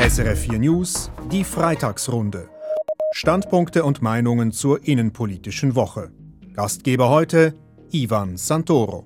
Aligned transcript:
SRF 0.00 0.40
4 0.40 0.58
News, 0.58 1.10
die 1.30 1.44
Freitagsrunde. 1.44 2.48
Standpunkte 3.12 3.84
und 3.84 4.02
Meinungen 4.02 4.50
zur 4.50 4.86
innenpolitischen 4.86 5.76
Woche. 5.76 6.10
Gastgeber 6.52 7.10
heute 7.10 7.54
Ivan 7.92 8.36
Santoro. 8.36 9.04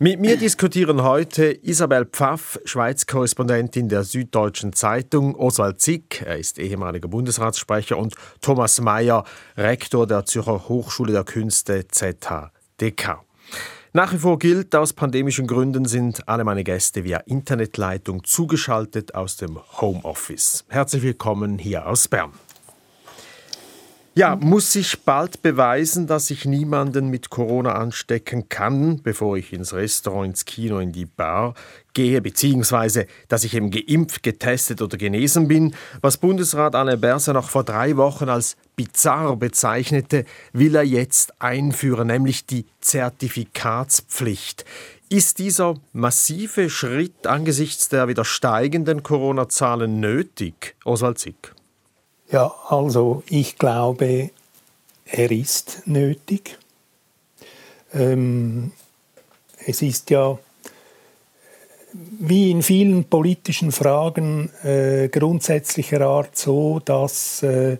Mit 0.00 0.20
mir 0.20 0.36
diskutieren 0.36 1.04
heute 1.04 1.52
Isabel 1.52 2.04
Pfaff, 2.04 2.58
Schweiz-Korrespondentin 2.64 3.88
der 3.88 4.02
Süddeutschen 4.02 4.72
Zeitung, 4.72 5.36
Oswald 5.36 5.80
Zick, 5.80 6.22
er 6.26 6.36
ist 6.36 6.58
ehemaliger 6.58 7.08
Bundesratssprecher, 7.08 7.96
und 7.96 8.16
Thomas 8.40 8.80
Mayer, 8.80 9.24
Rektor 9.56 10.06
der 10.06 10.26
Zürcher 10.26 10.68
Hochschule 10.68 11.12
der 11.12 11.24
Künste 11.24 11.86
ZHDK. 11.86 13.25
Nach 13.92 14.12
wie 14.12 14.18
vor 14.18 14.38
gilt, 14.38 14.74
aus 14.74 14.92
pandemischen 14.92 15.46
Gründen 15.46 15.84
sind 15.84 16.28
alle 16.28 16.44
meine 16.44 16.64
Gäste 16.64 17.04
via 17.04 17.18
Internetleitung 17.18 18.24
zugeschaltet 18.24 19.14
aus 19.14 19.36
dem 19.36 19.58
Homeoffice. 19.80 20.64
Herzlich 20.68 21.02
willkommen 21.02 21.58
hier 21.58 21.86
aus 21.86 22.08
Bern. 22.08 22.32
Ja, 24.18 24.34
muss 24.34 24.74
ich 24.76 25.02
bald 25.02 25.42
beweisen, 25.42 26.06
dass 26.06 26.30
ich 26.30 26.46
niemanden 26.46 27.10
mit 27.10 27.28
Corona 27.28 27.74
anstecken 27.74 28.48
kann, 28.48 29.02
bevor 29.02 29.36
ich 29.36 29.52
ins 29.52 29.74
Restaurant, 29.74 30.28
ins 30.28 30.46
Kino, 30.46 30.78
in 30.78 30.90
die 30.90 31.04
Bar 31.04 31.52
gehe, 31.92 32.22
beziehungsweise 32.22 33.06
dass 33.28 33.44
ich 33.44 33.52
eben 33.52 33.70
geimpft, 33.70 34.22
getestet 34.22 34.80
oder 34.80 34.96
genesen 34.96 35.48
bin. 35.48 35.74
Was 36.00 36.16
Bundesrat 36.16 36.74
Anne 36.74 36.96
Berse 36.96 37.34
noch 37.34 37.50
vor 37.50 37.62
drei 37.62 37.98
Wochen 37.98 38.30
als 38.30 38.56
bizarr 38.74 39.36
bezeichnete, 39.36 40.24
will 40.54 40.76
er 40.76 40.84
jetzt 40.84 41.42
einführen, 41.42 42.06
nämlich 42.06 42.46
die 42.46 42.64
Zertifikatspflicht. 42.80 44.64
Ist 45.10 45.40
dieser 45.40 45.74
massive 45.92 46.70
Schritt 46.70 47.26
angesichts 47.26 47.90
der 47.90 48.08
wieder 48.08 48.24
steigenden 48.24 49.02
Corona-Zahlen 49.02 50.00
nötig, 50.00 50.74
Oswald 50.86 51.18
Zick? 51.18 51.55
Ja, 52.30 52.52
also 52.68 53.22
ich 53.28 53.56
glaube, 53.56 54.30
er 55.04 55.30
ist 55.30 55.82
nötig. 55.86 56.58
Ähm, 57.94 58.72
es 59.64 59.80
ist 59.80 60.10
ja 60.10 60.36
wie 62.18 62.50
in 62.50 62.62
vielen 62.62 63.04
politischen 63.04 63.70
Fragen 63.70 64.50
äh, 64.64 65.08
grundsätzlicher 65.08 66.00
Art 66.02 66.36
so, 66.36 66.80
dass 66.84 67.42
äh, 67.42 67.78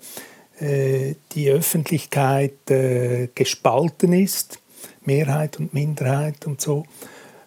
äh 0.61 1.17
die 1.33 1.51
Öffentlichkeit 1.51 2.71
äh, 2.71 3.29
gespalten 3.35 4.13
ist, 4.13 4.61
Mehrheit 5.05 5.59
und 5.59 5.75
Minderheit 5.75 6.47
und 6.47 6.61
so. 6.61 6.85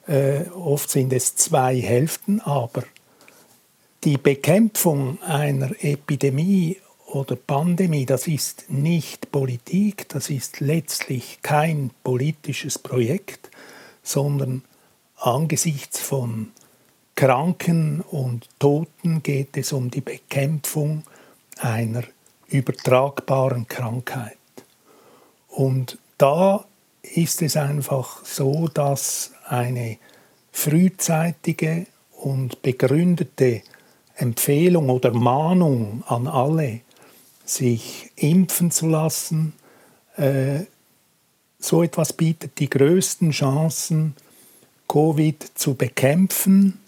Äh, 0.06 0.50
oft 0.54 0.90
sind 0.90 1.14
es 1.14 1.36
zwei 1.36 1.80
Hälften, 1.80 2.42
aber 2.42 2.84
die 4.04 4.18
Bekämpfung 4.18 5.22
einer 5.24 5.72
Epidemie 5.82 6.78
oder 7.12 7.36
Pandemie, 7.36 8.06
das 8.06 8.28
ist 8.28 8.66
nicht 8.70 9.32
Politik, 9.32 10.08
das 10.10 10.30
ist 10.30 10.60
letztlich 10.60 11.40
kein 11.42 11.92
politisches 12.04 12.78
Projekt, 12.78 13.50
sondern 14.04 14.64
angesichts 15.18 16.00
von 16.00 16.52
Kranken 17.16 18.02
und 18.02 18.48
Toten 18.60 19.24
geht 19.24 19.58
es 19.58 19.74
um 19.74 19.92
die 19.92 20.02
Bekämpfung 20.02 21.04
einer 21.58 22.04
übertragbaren 22.48 23.68
Krankheit. 23.68 24.38
Und 25.50 25.98
da 26.18 26.64
ist 27.02 27.42
es 27.42 27.58
einfach 27.58 28.24
so, 28.24 28.68
dass 28.68 29.32
eine 29.46 29.98
frühzeitige 30.52 31.88
und 32.22 32.62
begründete 32.62 33.64
Empfehlung 34.16 34.90
oder 34.90 35.12
Mahnung 35.12 36.04
an 36.08 36.28
alle 36.28 36.82
sich 37.50 38.12
impfen 38.16 38.72
zu 38.72 38.88
lassen. 38.88 39.54
Äh, 40.16 40.62
so 41.60 41.84
etwas 41.84 42.14
bietet 42.14 42.60
die 42.60 42.70
größten 42.70 43.32
Chancen, 43.32 44.16
Covid 44.88 45.52
zu 45.56 45.76
bekämpfen, 45.76 46.80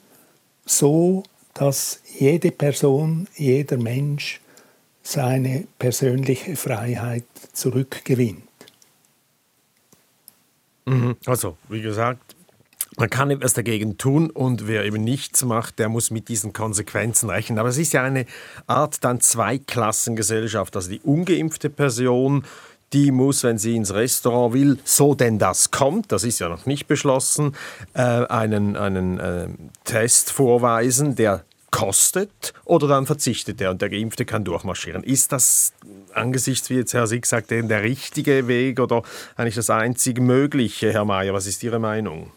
so 0.66 1.24
dass 1.54 2.02
jede 2.18 2.52
Person, 2.52 3.28
jeder 3.36 3.78
Mensch 3.78 4.40
seine 5.04 5.68
persönliche 5.78 6.56
Freiheit 6.56 7.26
zurückgewinnt. 7.54 8.44
Mhm. 10.86 11.16
Also, 11.26 11.58
wie 11.70 11.82
gesagt, 11.82 12.36
man 12.98 13.10
kann 13.10 13.32
etwas 13.32 13.54
dagegen 13.54 13.98
tun 13.98 14.30
und 14.30 14.68
wer 14.68 14.84
eben 14.84 15.04
nichts 15.04 15.46
macht, 15.46 15.80
der 15.80 15.90
muss 15.90 16.12
mit 16.12 16.28
diesen 16.28 16.54
Konsequenzen 16.54 17.30
rechnen. 17.30 17.58
Aber 17.58 17.70
es 17.70 17.78
ist 17.78 17.94
ja 17.94 18.04
eine 18.04 18.26
Art 18.68 19.04
dann 19.04 19.22
Zweiklassengesellschaft. 19.22 20.76
Also 20.76 20.90
die 20.90 21.00
ungeimpfte 21.02 21.70
Person, 21.70 22.44
die 22.92 23.12
muss, 23.12 23.44
wenn 23.44 23.58
sie 23.58 23.78
ins 23.78 23.94
Restaurant 23.94 24.54
will, 24.54 24.78
so 24.84 25.16
denn 25.16 25.40
das 25.40 25.72
kommt, 25.72 26.12
das 26.12 26.24
ist 26.24 26.40
ja 26.40 26.50
noch 26.50 26.66
nicht 26.66 26.88
beschlossen, 26.88 27.56
äh, 27.94 28.02
einen, 28.02 28.76
einen 28.76 29.20
äh, 29.20 29.48
Test 29.86 30.32
vorweisen, 30.32 31.16
der 31.16 31.46
kostet 31.72 32.54
oder 32.66 32.90
dann 32.90 33.06
verzichtet 33.06 33.62
er 33.62 33.72
und 33.72 33.82
der 33.82 33.90
Geimpfte 33.90 34.26
kann 34.26 34.44
durchmarschieren. 34.44 35.04
Ist 35.04 35.32
das 35.32 35.72
angesichts, 36.14 36.70
wie 36.70 36.76
jetzt 36.76 36.94
Herr 36.94 37.08
Sieg 37.08 37.26
sagt, 37.26 37.50
der 37.50 37.82
richtige 37.82 38.50
Weg 38.50 38.82
oder 38.82 39.04
eigentlich 39.38 39.56
das 39.56 39.70
einzig 39.70 40.20
Mögliche, 40.20 40.92
Herr 40.92 41.06
Mayer? 41.06 41.34
Was 41.34 41.48
ist 41.48 41.64
Ihre 41.64 41.80
Meinung? 41.80 42.30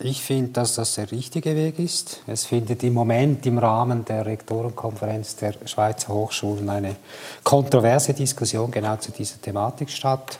Ich 0.00 0.22
finde, 0.22 0.52
dass 0.52 0.76
das 0.76 0.94
der 0.94 1.10
richtige 1.10 1.56
Weg 1.56 1.80
ist. 1.80 2.20
Es 2.28 2.44
findet 2.44 2.84
im 2.84 2.94
Moment 2.94 3.44
im 3.46 3.58
Rahmen 3.58 4.04
der 4.04 4.24
Rektorenkonferenz 4.26 5.34
der 5.34 5.54
Schweizer 5.64 6.14
Hochschulen 6.14 6.70
eine 6.70 6.94
kontroverse 7.42 8.14
Diskussion 8.14 8.70
genau 8.70 8.94
zu 8.96 9.10
dieser 9.10 9.40
Thematik 9.40 9.90
statt. 9.90 10.38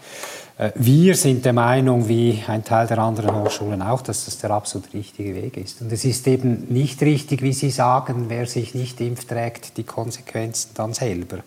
Äh, 0.58 0.70
wir 0.76 1.16
sind 1.16 1.44
der 1.44 1.54
Meinung, 1.54 2.06
wie 2.06 2.40
ein 2.46 2.62
Teil 2.62 2.86
der 2.86 2.98
anderen 2.98 3.34
Hochschulen 3.34 3.82
auch, 3.82 4.00
dass 4.00 4.26
das 4.26 4.38
der 4.38 4.52
absolut 4.52 4.94
richtige 4.94 5.34
Weg 5.34 5.56
ist. 5.56 5.82
Und 5.82 5.90
es 5.90 6.04
ist 6.04 6.28
eben 6.28 6.66
nicht 6.68 7.02
richtig, 7.02 7.42
wie 7.42 7.52
Sie 7.52 7.70
sagen, 7.70 8.26
wer 8.28 8.46
sich 8.46 8.76
nicht 8.76 9.00
impft, 9.00 9.28
trägt 9.28 9.76
die 9.76 9.82
Konsequenzen 9.82 10.70
dann 10.74 10.94
selber. 10.94 11.38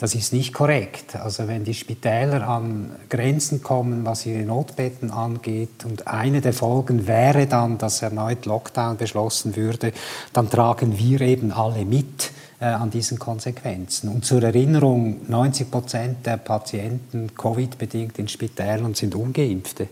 Das 0.00 0.14
ist 0.14 0.32
nicht 0.32 0.54
korrekt. 0.54 1.14
Also 1.14 1.46
wenn 1.46 1.62
die 1.62 1.74
Spitäler 1.74 2.48
an 2.48 2.92
Grenzen 3.10 3.62
kommen, 3.62 4.06
was 4.06 4.24
ihre 4.24 4.46
Notbetten 4.46 5.10
angeht, 5.10 5.84
und 5.84 6.06
eine 6.06 6.40
der 6.40 6.54
Folgen 6.54 7.06
wäre 7.06 7.46
dann, 7.46 7.76
dass 7.76 8.00
erneut 8.00 8.46
Lockdown 8.46 8.96
beschlossen 8.96 9.56
würde, 9.56 9.92
dann 10.32 10.48
tragen 10.48 10.98
wir 10.98 11.20
eben 11.20 11.52
alle 11.52 11.84
mit 11.84 12.32
äh, 12.60 12.64
an 12.64 12.88
diesen 12.88 13.18
Konsequenzen. 13.18 14.08
Und 14.08 14.24
zur 14.24 14.42
Erinnerung, 14.42 15.20
90 15.28 15.70
Prozent 15.70 16.24
der 16.24 16.38
Patienten 16.38 17.34
Covid-bedingt 17.34 18.18
in 18.18 18.28
Spitälern 18.28 18.94
sind 18.94 19.14
ungeimpfte. 19.14 19.88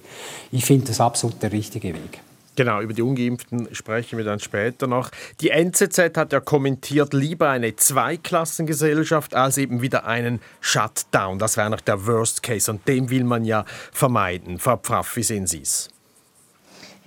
Ich 0.51 0.65
finde 0.65 0.87
das 0.87 1.03
absolut 1.03 1.43
der 1.43 1.53
richtige 1.53 1.93
Weg. 1.93 2.23
Genau, 2.59 2.81
über 2.81 2.93
die 2.93 3.03
Ungeimpften 3.03 3.73
sprechen 3.73 4.19
wir 4.19 4.25
dann 4.25 4.41
später 4.41 4.89
noch. 4.89 5.11
Die 5.41 5.51
NZZ 5.51 6.17
hat 6.17 6.33
ja 6.33 6.41
kommentiert, 6.41 7.15
lieber 7.15 7.51
eine 7.51 7.77
Zweiklassengesellschaft 7.77 9.33
als 9.37 9.59
eben 9.59 9.81
wieder 9.81 10.07
einen 10.07 10.41
Shutdown. 10.61 11.39
Das 11.39 11.57
wäre 11.57 11.71
noch 11.71 11.81
der 11.81 12.09
Worst 12.09 12.43
Case 12.43 12.69
und 12.69 12.89
den 12.89 13.11
will 13.11 13.23
man 13.23 13.45
ja 13.45 13.65
vermeiden. 13.93 14.59
Frau 14.59 14.77
Pfaff, 14.77 15.15
wie 15.15 15.23
sehen 15.23 15.47
Sie 15.47 15.63
es? 15.63 15.89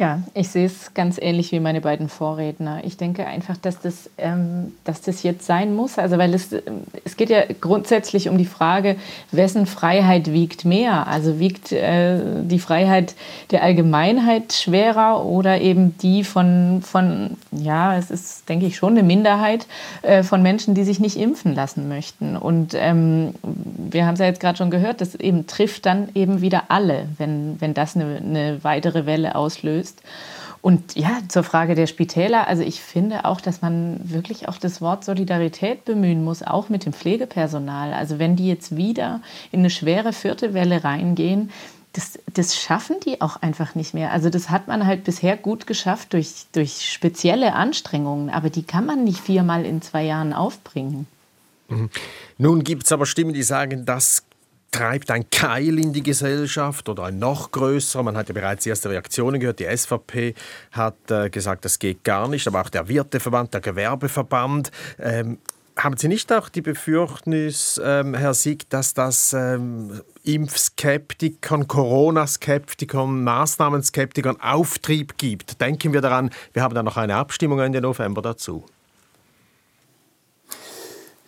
Ja, 0.01 0.23
ich 0.34 0.50
sehe 0.50 0.66
es 0.66 0.95
ganz 0.95 1.19
ähnlich 1.22 1.51
wie 1.51 1.59
meine 1.59 1.79
beiden 1.79 2.09
Vorredner. 2.09 2.79
Ich 2.84 2.97
denke 2.97 3.28
einfach, 3.28 3.56
dass 3.56 3.79
das, 3.81 4.09
ähm, 4.17 4.73
dass 4.84 5.01
das 5.01 5.22
jetzt 5.22 5.45
sein 5.45 5.75
muss. 5.75 6.00
Also 6.00 6.17
weil 6.17 6.34
es, 6.34 6.53
ähm, 6.53 6.85
es 7.06 7.17
geht 7.17 7.29
ja 7.29 7.44
grundsätzlich 7.62 8.28
um 8.28 8.40
die 8.40 8.45
Frage, 8.45 8.95
wessen 9.31 9.67
Freiheit 9.67 10.34
wiegt 10.34 10.66
mehr? 10.66 11.06
Also 11.06 11.38
wiegt 11.38 11.72
äh, 11.72 12.17
die 12.41 12.57
Freiheit 12.57 13.13
der 13.51 13.61
Allgemeinheit 13.61 14.53
schwerer 14.53 15.23
oder 15.23 15.61
eben 15.61 15.95
die 16.00 16.23
von, 16.23 16.81
von 16.81 17.37
ja, 17.52 17.96
es 17.96 18.09
ist, 18.09 18.49
denke 18.49 18.66
ich, 18.66 18.78
schon 18.78 18.93
eine 18.93 19.03
Minderheit 19.03 19.67
äh, 20.02 20.23
von 20.23 20.41
Menschen, 20.41 20.73
die 20.73 20.84
sich 20.84 20.99
nicht 20.99 21.17
impfen 21.17 21.53
lassen 21.53 21.87
möchten. 21.87 22.35
Und 22.37 22.73
ähm, 22.73 23.35
wir 23.43 24.08
haben 24.08 24.16
es 24.16 24.20
ja 24.20 24.25
jetzt 24.25 24.40
gerade 24.40 24.58
schon 24.58 24.72
gehört, 24.72 24.99
das 24.99 25.14
eben 25.14 25.46
trifft 25.46 25.85
dann 25.85 26.09
eben 26.16 26.41
wieder 26.41 26.64
alle, 26.70 27.05
wenn, 27.20 27.61
wenn 27.61 27.75
das 27.75 27.96
eine, 27.96 28.16
eine 28.16 28.64
weitere 28.64 29.05
Welle 29.05 29.35
auslöst 29.35 29.91
ist. 29.91 30.02
Und 30.61 30.96
ja, 30.96 31.17
zur 31.28 31.43
Frage 31.43 31.73
der 31.73 31.88
Spitäler, 31.88 32.47
also 32.47 32.61
ich 32.61 32.82
finde 32.82 33.26
auch, 33.26 33.41
dass 33.41 33.61
man 33.61 33.99
wirklich 34.03 34.47
auch 34.47 34.58
das 34.58 34.79
Wort 34.79 35.03
Solidarität 35.03 35.85
bemühen 35.85 36.23
muss, 36.23 36.43
auch 36.43 36.70
mit 36.70 36.85
dem 36.85 36.93
Pflegepersonal. 36.93 37.93
Also 37.93 38.20
wenn 38.20 38.35
die 38.35 38.47
jetzt 38.47 38.78
wieder 38.78 39.22
in 39.52 39.61
eine 39.61 39.72
schwere 39.72 40.14
vierte 40.14 40.53
Welle 40.53 40.84
reingehen, 40.84 41.49
das, 41.93 42.20
das 42.32 42.55
schaffen 42.55 42.97
die 43.05 43.22
auch 43.22 43.41
einfach 43.41 43.76
nicht 43.76 43.93
mehr. 43.93 44.11
Also 44.11 44.29
das 44.29 44.49
hat 44.49 44.67
man 44.67 44.85
halt 44.85 45.03
bisher 45.03 45.35
gut 45.35 45.67
geschafft 45.67 46.14
durch, 46.14 46.46
durch 46.53 46.90
spezielle 46.90 47.53
Anstrengungen, 47.53 48.29
aber 48.29 48.49
die 48.49 48.64
kann 48.64 48.85
man 48.85 49.03
nicht 49.03 49.20
viermal 49.20 49.66
in 49.66 49.82
zwei 49.82 50.03
Jahren 50.03 50.32
aufbringen. 50.32 51.08
Mhm. 51.67 51.90
Nun 52.37 52.64
gibt 52.64 52.84
es 52.84 52.91
aber 52.91 53.05
Stimmen, 53.05 53.34
die 53.34 53.44
sagen, 53.44 53.85
das 53.85 54.23
treibt 54.72 55.12
ein 55.12 55.29
Keil 55.29 55.78
in 55.78 55.94
die 55.94 56.02
Gesellschaft 56.02 56.88
oder 56.88 57.03
ein 57.03 57.20
noch 57.20 57.52
größerer. 57.52 58.03
Man 58.03 58.18
hat 58.18 58.29
ja 58.29 58.34
bereits 58.34 58.66
erste 58.66 58.90
Reaktionen 58.90 59.40
gehört. 59.40 59.59
Die 59.59 59.78
SVP 59.78 60.34
hat 60.72 61.12
äh, 61.12 61.29
gesagt, 61.29 61.66
das 61.66 61.78
geht 61.78 62.03
gar 62.03 62.28
nicht, 62.29 62.47
aber 62.47 62.62
auch 62.62 62.70
der 62.70 62.88
Wirteverband, 62.88 63.53
der 63.53 63.62
Gewerbeverband. 63.62 64.72
Ähm, 64.97 65.38
haben 65.78 65.97
Sie 65.97 66.08
nicht 66.08 66.32
auch 66.34 66.50
die 66.50 66.62
Befürchtnis, 66.62 67.79
ähm, 67.84 68.14
Herr 68.14 68.34
Sieg, 68.34 68.70
dass 68.70 68.94
das 68.94 69.34
ähm, 69.34 70.02
Impfskeptikern, 70.23 71.68
Corona-Skeptikern, 71.68 73.23
Maßnahmenskeptikern 73.23 74.40
Auftrieb 74.40 75.18
gibt? 75.18 75.59
Denken 75.62 75.94
wir 75.94 76.02
daran, 76.02 76.29
wir 76.53 76.62
haben 76.62 76.76
da 76.76 76.84
noch 76.84 76.97
eine 76.97 77.16
Abstimmung 77.16 77.59
Ende 77.59 77.82
November 77.82 78.22
dazu. 78.22 78.66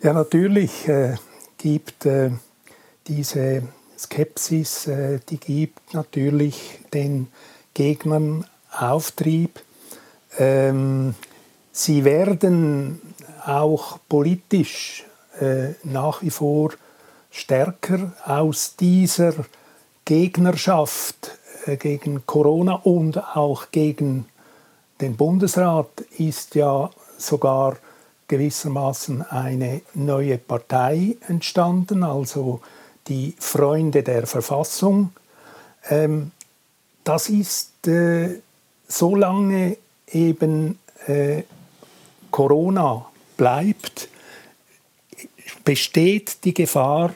Ja, 0.02 0.12
natürlich 0.12 0.86
äh, 0.88 1.16
gibt 1.56 2.04
äh, 2.04 2.30
diese 3.06 3.62
Skepsis, 3.98 4.86
äh, 4.86 5.20
die 5.28 5.38
gibt 5.38 5.94
natürlich 5.94 6.80
den 6.92 7.28
Gegnern 7.74 8.44
Auftrieb. 8.70 9.60
Ähm, 10.38 11.14
sie 11.72 12.04
werden 12.04 13.00
auch 13.44 13.98
politisch 14.08 15.04
äh, 15.40 15.74
nach 15.84 16.22
wie 16.22 16.30
vor 16.30 16.72
stärker 17.30 18.12
aus 18.24 18.76
dieser 18.76 19.34
Gegnerschaft 20.04 21.38
äh, 21.66 21.76
gegen 21.76 22.26
Corona 22.26 22.74
und 22.74 23.18
auch 23.36 23.70
gegen 23.70 24.26
den 25.00 25.16
Bundesrat 25.16 26.00
ist 26.18 26.54
ja 26.54 26.90
sogar 27.18 27.76
gewissermaßen 28.28 29.22
eine 29.22 29.82
neue 29.94 30.38
Partei 30.38 31.16
entstanden, 31.28 32.02
also 32.02 32.60
die 33.08 33.34
Freunde 33.38 34.02
der 34.02 34.26
Verfassung. 34.26 35.12
Ähm, 35.88 36.30
das 37.04 37.28
ist 37.28 37.86
äh, 37.86 38.40
solange 38.88 39.76
eben 40.08 40.78
äh, 41.06 41.42
Corona 42.30 43.06
bleibt, 43.36 44.08
besteht 45.64 46.44
die 46.44 46.54
Gefahr, 46.54 47.14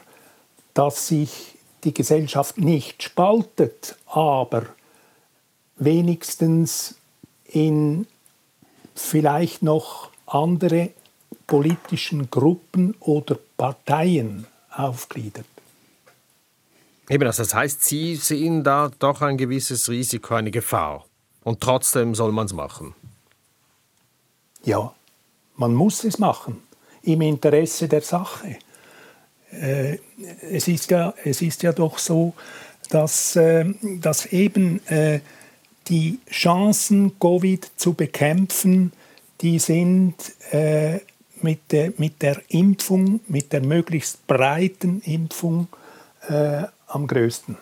dass 0.74 1.08
sich 1.08 1.56
die 1.84 1.94
Gesellschaft 1.94 2.58
nicht 2.58 3.02
spaltet, 3.02 3.96
aber 4.06 4.66
wenigstens 5.76 6.96
in 7.46 8.06
vielleicht 8.94 9.62
noch 9.62 10.10
andere 10.26 10.90
politischen 11.46 12.30
Gruppen 12.30 12.94
oder 13.00 13.38
Parteien 13.56 14.46
aufgliedert. 14.70 15.46
Eben, 17.08 17.26
also 17.26 17.42
das 17.42 17.54
heißt, 17.54 17.84
Sie 17.84 18.16
sehen 18.16 18.64
da 18.64 18.90
doch 18.98 19.22
ein 19.22 19.38
gewisses 19.38 19.88
Risiko, 19.88 20.34
eine 20.34 20.50
Gefahr. 20.50 21.06
Und 21.42 21.60
trotzdem 21.60 22.14
soll 22.14 22.32
man 22.32 22.46
es 22.46 22.52
machen. 22.52 22.94
Ja, 24.64 24.92
man 25.56 25.74
muss 25.74 26.04
es 26.04 26.18
machen, 26.18 26.60
im 27.02 27.22
Interesse 27.22 27.88
der 27.88 28.02
Sache. 28.02 28.58
Äh, 29.50 29.98
es, 30.42 30.68
ist 30.68 30.90
ja, 30.90 31.14
es 31.24 31.40
ist 31.40 31.62
ja 31.62 31.72
doch 31.72 31.98
so, 31.98 32.34
dass, 32.90 33.36
äh, 33.36 33.64
dass 34.00 34.26
eben 34.26 34.86
äh, 34.88 35.20
die 35.88 36.18
Chancen, 36.30 37.18
Covid 37.18 37.70
zu 37.76 37.94
bekämpfen, 37.94 38.92
die 39.40 39.58
sind 39.58 40.14
äh, 40.50 41.00
mit, 41.40 41.72
der, 41.72 41.92
mit 41.96 42.20
der 42.20 42.42
Impfung, 42.48 43.20
mit 43.28 43.52
der 43.52 43.62
möglichst 43.62 44.26
breiten 44.26 45.00
Impfung 45.02 45.68
äh, 46.28 46.64
am 46.88 47.06
größten. 47.06 47.56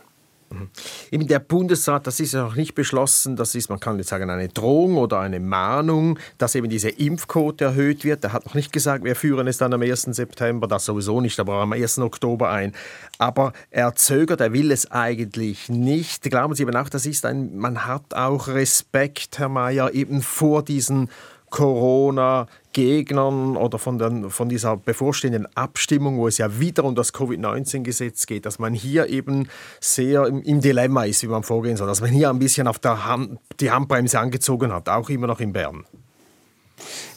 Mhm. 0.50 0.68
Eben 1.10 1.26
der 1.26 1.40
Bundesrat, 1.40 2.06
das 2.06 2.20
ist 2.20 2.32
ja 2.34 2.44
noch 2.44 2.54
nicht 2.54 2.74
beschlossen, 2.74 3.36
das 3.36 3.54
ist, 3.54 3.68
man 3.68 3.80
kann 3.80 3.98
jetzt 3.98 4.08
sagen, 4.08 4.30
eine 4.30 4.48
Drohung 4.48 4.96
oder 4.96 5.20
eine 5.20 5.40
Mahnung, 5.40 6.18
dass 6.38 6.54
eben 6.54 6.68
diese 6.68 6.88
Impfquote 6.88 7.64
erhöht 7.64 8.04
wird. 8.04 8.24
Er 8.24 8.32
hat 8.32 8.46
noch 8.46 8.54
nicht 8.54 8.72
gesagt, 8.72 9.04
wir 9.04 9.16
führen 9.16 9.48
es 9.48 9.58
dann 9.58 9.72
am 9.72 9.82
1. 9.82 10.02
September, 10.02 10.68
das 10.68 10.84
sowieso 10.84 11.20
nicht, 11.20 11.40
aber 11.40 11.54
am 11.54 11.72
1. 11.72 11.98
Oktober 11.98 12.50
ein. 12.50 12.72
Aber 13.18 13.52
er 13.70 13.94
zögert, 13.96 14.40
er 14.40 14.52
will 14.52 14.70
es 14.70 14.90
eigentlich 14.90 15.68
nicht. 15.68 16.22
Glauben 16.22 16.54
Sie 16.54 16.62
eben 16.62 16.76
auch, 16.76 16.88
das 16.88 17.06
ist 17.06 17.26
ein, 17.26 17.56
man 17.56 17.86
hat 17.86 18.14
auch 18.14 18.48
Respekt, 18.48 19.38
Herr 19.38 19.48
Mayer, 19.48 19.94
eben 19.94 20.22
vor 20.22 20.62
diesen 20.62 21.10
Corona-Gegnern 21.50 23.56
oder 23.56 23.78
von, 23.78 23.98
den, 23.98 24.30
von 24.30 24.48
dieser 24.48 24.76
bevorstehenden 24.76 25.46
Abstimmung, 25.56 26.18
wo 26.18 26.28
es 26.28 26.38
ja 26.38 26.58
wieder 26.58 26.84
um 26.84 26.94
das 26.94 27.12
Covid-19-Gesetz 27.12 28.26
geht, 28.26 28.46
dass 28.46 28.58
man 28.58 28.74
hier 28.74 29.08
eben 29.08 29.48
sehr 29.80 30.26
im, 30.26 30.42
im, 30.42 30.60
Dilemma 30.60 31.04
ist, 31.04 31.22
wie 31.22 31.28
man 31.28 31.42
vorgehen 31.42 31.76
soll, 31.76 31.86
dass 31.86 32.00
man 32.00 32.10
hier 32.10 32.30
ein 32.30 32.38
bisschen 32.38 32.68
auf 32.68 32.78
der 32.78 33.04
Hand, 33.04 33.38
die 33.60 33.70
Handbremse 33.70 34.18
angezogen 34.18 34.72
hat, 34.72 34.88
auch 34.88 35.08
immer 35.08 35.26
noch 35.26 35.40
in 35.40 35.52
Bern. 35.52 35.84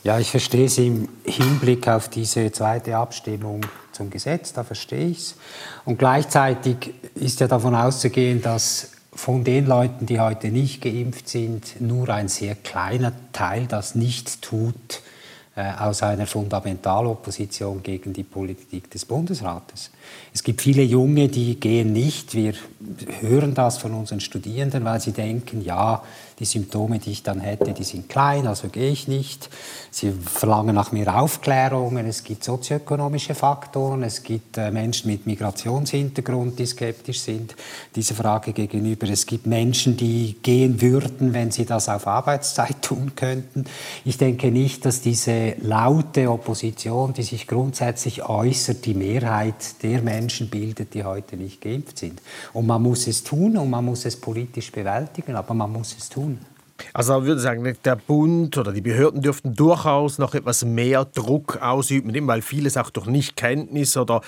Ja, 0.03 0.19
ich 0.19 0.31
verstehe 0.31 0.65
es 0.65 0.77
im 0.77 1.09
Hinblick 1.25 1.87
auf 1.87 2.09
diese 2.09 2.51
zweite 2.51 2.95
Abstimmung 2.95 3.61
zum 3.91 4.09
Gesetz, 4.09 4.53
da 4.53 4.63
verstehe 4.63 5.09
ich 5.09 5.17
es. 5.17 5.35
Und 5.83 5.99
gleichzeitig 5.99 6.93
ist 7.15 7.41
ja 7.41 7.47
davon 7.47 7.75
auszugehen, 7.75 8.41
dass 8.41 8.91
von 9.11 9.44
den 9.44 9.65
Leuten, 9.65 10.06
die 10.06 10.19
heute 10.19 10.50
nicht 10.50 10.81
geimpft 10.81 11.29
sind, 11.29 11.81
nur 11.81 12.09
ein 12.09 12.27
sehr 12.27 12.56
kleiner 12.56 13.13
Teil 13.33 13.65
das 13.67 13.95
nicht 13.95 14.41
tut 14.41 15.01
äh, 15.56 15.71
aus 15.77 16.03
einer 16.03 16.27
Fundamentalopposition 16.27 17.83
gegen 17.83 18.13
die 18.13 18.23
Politik 18.23 18.89
des 18.91 19.06
Bundesrates. 19.06 19.91
Es 20.33 20.44
gibt 20.44 20.61
viele 20.61 20.83
Junge, 20.83 21.27
die 21.27 21.59
gehen 21.59 21.91
nicht. 21.91 22.33
Wir 22.33 22.53
hören 23.19 23.56
das 23.56 23.77
von 23.77 23.94
unseren 23.94 24.19
Studierenden, 24.19 24.85
weil 24.85 25.01
sie 25.01 25.12
denken, 25.12 25.62
ja, 25.62 26.03
die 26.39 26.45
Symptome, 26.45 27.00
die 27.00 27.12
ich 27.12 27.24
dann 27.24 27.41
hätte, 27.41 27.74
die 27.74 27.83
sind 27.83 28.07
klein, 28.07 28.47
also 28.47 28.69
gehe 28.69 28.91
ich 28.91 29.07
nicht. 29.07 29.50
Sie 29.91 30.12
verlangen 30.12 30.75
nach 30.75 30.91
mehr 30.91 31.19
Aufklärungen. 31.19 32.06
Es 32.06 32.24
gibt 32.24 32.44
sozioökonomische 32.44 33.36
Faktoren. 33.36 34.03
Es 34.03 34.24
gibt 34.24 34.57
äh, 34.57 34.71
Menschen 34.71 35.09
mit 35.12 35.25
Migrationshintergrund, 35.25 36.59
die 36.59 36.65
skeptisch 36.65 37.21
sind 37.21 37.56
dieser 37.95 38.15
Frage 38.15 38.53
gegenüber. 38.53 39.09
Es 39.09 39.25
gibt 39.25 39.47
Menschen, 39.47 39.97
die 39.97 40.38
gehen 40.41 40.81
würden, 40.81 41.33
wenn 41.33 41.51
sie 41.51 41.65
das 41.65 41.89
auf 41.89 42.07
Arbeitszeit 42.07 42.81
tun 42.81 43.13
könnten. 43.15 43.65
Ich 44.06 44.18
denke 44.18 44.51
nicht, 44.51 44.86
dass 44.86 45.01
diese 45.01 45.56
laute 45.62 46.31
Opposition, 46.31 47.13
die 47.13 47.24
sich 47.24 47.47
grundsätzlich 47.47 48.24
äußert, 48.24 48.86
die 48.86 48.94
Mehrheit 48.94 49.81
der 49.83 50.01
Menschen 50.01 50.50
bildet, 50.50 50.94
die 50.94 51.03
heute 51.03 51.36
nicht 51.36 51.62
geimpft 51.62 51.97
sind. 51.97 52.21
Und 52.53 52.68
man 52.68 52.81
muss 52.81 53.07
es 53.07 53.24
tun 53.24 53.57
und 53.57 53.69
man 53.69 53.83
muss 53.83 54.06
es 54.06 54.15
politisch 54.15 54.71
bewältigen, 54.71 55.36
aber 55.36 55.53
man 55.53 55.71
muss 55.71 55.95
es 55.97 56.09
tun. 56.09 56.28
Also 56.93 57.19
ich 57.19 57.25
würde 57.25 57.41
sagen, 57.41 57.77
der 57.83 57.95
Bund 57.95 58.57
oder 58.57 58.71
die 58.71 58.81
Behörden 58.81 59.21
dürften 59.21 59.53
durchaus 59.55 60.17
noch 60.17 60.33
etwas 60.33 60.63
mehr 60.65 61.05
Druck 61.05 61.57
ausüben, 61.62 62.27
weil 62.27 62.41
vieles 62.41 62.77
auch 62.77 62.89
durch 62.89 63.07
Nichtkenntnis 63.07 63.98
oder 63.98 64.21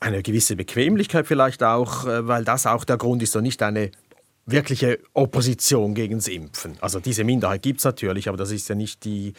eine 0.00 0.22
gewisse 0.22 0.56
Bequemlichkeit 0.56 1.26
vielleicht 1.26 1.62
auch, 1.62 2.06
äh, 2.06 2.26
weil 2.26 2.44
das 2.44 2.66
auch 2.66 2.84
der 2.84 2.96
Grund 2.96 3.22
ist 3.22 3.34
und 3.36 3.44
nicht 3.44 3.62
eine 3.62 3.90
wirkliche 4.44 5.00
Opposition 5.12 5.94
gegen 5.94 6.16
das 6.16 6.28
Impfen. 6.28 6.76
Also 6.80 7.00
diese 7.00 7.24
Minderheit 7.24 7.62
gibt 7.62 7.80
es 7.80 7.84
natürlich, 7.84 8.28
aber 8.28 8.36
das 8.36 8.52
ist 8.52 8.68
ja 8.68 8.74
nicht 8.74 9.04
die, 9.04 9.32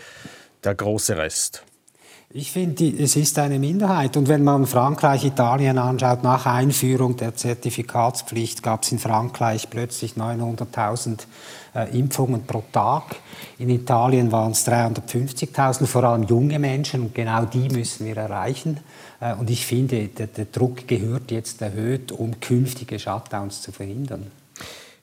der 0.64 0.76
große 0.76 1.16
Rest. 1.16 1.64
Ich 2.30 2.52
finde, 2.52 2.86
es 2.86 3.16
ist 3.16 3.40
eine 3.40 3.58
Minderheit. 3.58 4.18
Und 4.18 4.28
wenn 4.28 4.44
man 4.44 4.66
Frankreich, 4.66 5.24
Italien 5.24 5.78
anschaut, 5.78 6.24
nach 6.24 6.46
Einführung 6.46 7.16
der 7.16 7.36
Zertifikatspflicht 7.36 8.62
gab 8.62 8.84
es 8.84 8.92
in 8.92 9.00
Frankreich 9.00 9.70
plötzlich 9.70 10.16
900.000 10.16 11.22
äh, 11.74 11.98
Impfungen 11.98 12.46
pro 12.46 12.64
Tag. 12.74 13.16
In 13.60 13.70
Italien 13.70 14.30
waren 14.34 14.52
es 14.52 14.68
350.000, 14.68 15.86
vor 15.86 16.04
allem 16.04 16.24
junge 16.24 16.60
Menschen. 16.60 17.04
Und 17.04 17.16
genau 17.16 17.46
die 17.46 17.70
müssen 17.70 18.06
wir 18.06 18.18
erreichen. 18.18 18.82
Äh, 19.22 19.34
und 19.36 19.50
ich 19.50 19.66
finde, 19.66 20.10
der, 20.10 20.28
der, 20.28 20.46
Druck 20.46 20.86
gehört 20.86 21.32
jetzt 21.32 21.62
erhöht, 21.62 22.12
um 22.12 22.42
künftige 22.42 23.00
Shutdowns 23.00 23.62
zu 23.62 23.72
verhindern. 23.72 24.30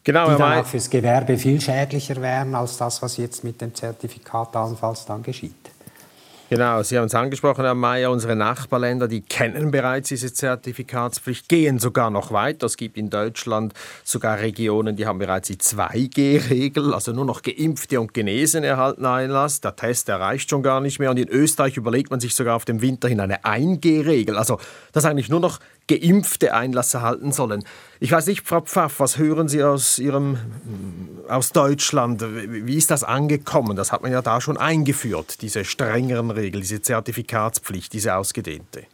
Genau, 0.04 0.30
die 0.30 0.36
dann 0.36 0.58
auch 0.58 0.66
fürs 0.66 0.90
Gewerbe 0.90 1.38
viel 1.38 1.58
schädlicher 1.58 2.16
wären 2.20 2.54
als 2.54 2.76
das, 2.76 3.00
was 3.00 3.16
jetzt 3.16 3.44
mit 3.44 3.62
dem 3.62 3.74
Zertifikat 3.74 4.54
allenfalls 4.54 5.06
dann 5.06 5.22
geschieht. 5.22 5.73
Genau, 6.54 6.84
Sie 6.84 6.96
haben 6.96 7.06
es 7.06 7.14
angesprochen, 7.16 7.64
Herr 7.64 7.74
Mayer, 7.74 8.12
unsere 8.12 8.36
Nachbarländer, 8.36 9.08
die 9.08 9.22
kennen 9.22 9.72
bereits 9.72 10.10
diese 10.10 10.32
Zertifikatspflicht, 10.32 11.48
gehen 11.48 11.80
sogar 11.80 12.10
noch 12.10 12.30
weiter. 12.30 12.66
Es 12.66 12.76
gibt 12.76 12.96
in 12.96 13.10
Deutschland 13.10 13.74
sogar 14.04 14.38
Regionen, 14.38 14.94
die 14.94 15.04
haben 15.04 15.18
bereits 15.18 15.48
die 15.48 15.56
2G-Regel, 15.56 16.94
also 16.94 17.10
nur 17.10 17.24
noch 17.24 17.42
Geimpfte 17.42 18.00
und 18.00 18.14
Genesene 18.14 18.68
erhalten 18.68 19.04
Einlass. 19.04 19.62
Der 19.62 19.74
Test 19.74 20.08
erreicht 20.08 20.48
schon 20.48 20.62
gar 20.62 20.80
nicht 20.80 21.00
mehr. 21.00 21.10
Und 21.10 21.18
in 21.18 21.28
Österreich 21.28 21.76
überlegt 21.76 22.12
man 22.12 22.20
sich 22.20 22.36
sogar 22.36 22.54
auf 22.54 22.64
den 22.64 22.80
Winter 22.80 23.08
hin 23.08 23.18
eine 23.18 23.42
1G-Regel, 23.42 24.36
also 24.36 24.60
dass 24.92 25.04
eigentlich 25.06 25.28
nur 25.28 25.40
noch 25.40 25.58
Geimpfte 25.88 26.54
Einlass 26.54 26.94
erhalten 26.94 27.32
sollen. 27.32 27.64
Ich 28.00 28.12
weiß 28.12 28.26
nicht, 28.26 28.46
Frau 28.46 28.60
Pfaff, 28.60 29.00
was 29.00 29.18
hören 29.18 29.48
Sie 29.48 29.62
aus, 29.62 29.98
Ihrem, 29.98 30.38
aus 31.28 31.52
Deutschland? 31.52 32.22
Wie 32.22 32.76
ist 32.76 32.90
das 32.90 33.04
angekommen? 33.04 33.76
Das 33.76 33.92
hat 33.92 34.02
man 34.02 34.12
ja 34.12 34.22
da 34.22 34.40
schon 34.40 34.56
eingeführt, 34.56 35.42
diese 35.42 35.64
strengeren 35.64 36.30
Regeln, 36.30 36.62
diese 36.62 36.82
Zertifikatspflicht, 36.82 37.92
diese 37.92 38.14
ausgedehnte. 38.16 38.84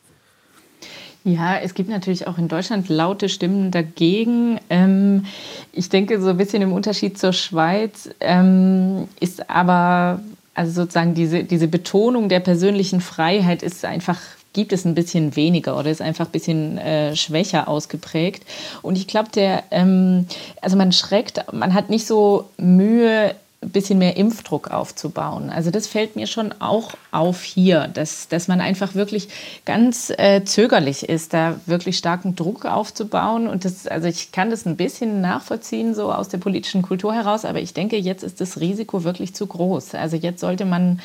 Ja, 1.23 1.59
es 1.59 1.75
gibt 1.75 1.91
natürlich 1.91 2.27
auch 2.27 2.39
in 2.39 2.49
Deutschland 2.49 2.89
laute 2.89 3.29
Stimmen 3.29 3.71
dagegen. 3.71 4.59
Ähm, 4.71 5.27
ich 5.73 5.91
denke, 5.91 6.21
so 6.21 6.31
ein 6.31 6.37
bisschen 6.39 6.63
im 6.63 6.73
Unterschied 6.73 7.19
zur 7.19 7.35
Schweiz 7.35 8.09
ähm, 8.21 9.07
ist 9.21 9.51
aber, 9.51 10.21
also 10.55 10.73
sozusagen 10.73 11.15
diese, 11.15 11.45
diese 11.45 11.69
Betonung 11.69 12.31
der 12.31 12.41
persönlichen 12.41 13.03
Freiheit 13.03 13.63
ist 13.63 13.85
einfach 13.85 14.19
gibt 14.52 14.73
es 14.73 14.85
ein 14.85 14.95
bisschen 14.95 15.37
weniger 15.37 15.78
oder 15.78 15.90
ist 15.90 16.02
einfach 16.02 16.26
ein 16.26 16.33
bisschen 16.33 16.78
äh, 16.78 17.14
schwächer 17.16 17.69
ausgeprägt. 17.69 18.45
Und 18.83 18.97
ich 18.97 19.07
glaube, 19.07 19.30
der, 19.35 19.64
ähm, 19.71 20.26
also 20.61 20.76
man 20.76 20.92
schreckt, 20.92 21.52
man 21.52 21.75
hat 21.75 21.90
nicht 21.90 22.07
so 22.07 22.49
Mühe, 22.57 23.35
ein 23.62 23.71
bisschen 23.71 23.99
mehr 23.99 24.16
Impfdruck 24.16 24.71
aufzubauen. 24.71 25.50
Also 25.50 25.71
das 25.71 25.87
fällt 25.87 26.16
mir 26.16 26.26
schon 26.26 26.54
auch 26.61 26.92
auf 27.11 27.42
hier, 27.42 27.88
dass, 27.88 28.26
dass 28.28 28.49
man 28.49 28.62
einfach 28.62 28.95
wirklich 28.95 29.28
ganz 29.66 30.11
äh, 30.16 30.45
zögerlich 30.45 31.07
ist, 31.07 31.35
da 31.35 31.61
wirklich 31.66 31.99
starken 31.99 32.37
Druck 32.37 32.64
aufzubauen. 32.64 33.47
Und 33.47 33.66
das, 33.66 33.87
also 33.87 34.09
ich 34.09 34.33
kann 34.33 34.49
das 34.49 34.64
ein 34.64 34.76
bisschen 34.76 35.21
nachvollziehen, 35.21 35.95
so 35.95 36.11
aus 36.11 36.28
der 36.28 36.38
politischen 36.38 36.80
Kultur 36.80 37.12
heraus, 37.12 37.45
aber 37.45 37.61
ich 37.61 37.75
denke, 37.75 37.99
jetzt 37.99 38.23
ist 38.23 38.40
das 38.40 38.61
Risiko 38.61 39.04
wirklich 39.04 39.35
zu 39.35 39.47
groß. 39.47 39.95
Also 39.95 40.16
jetzt 40.16 40.40
sollte 40.40 40.64
man 40.64 41.00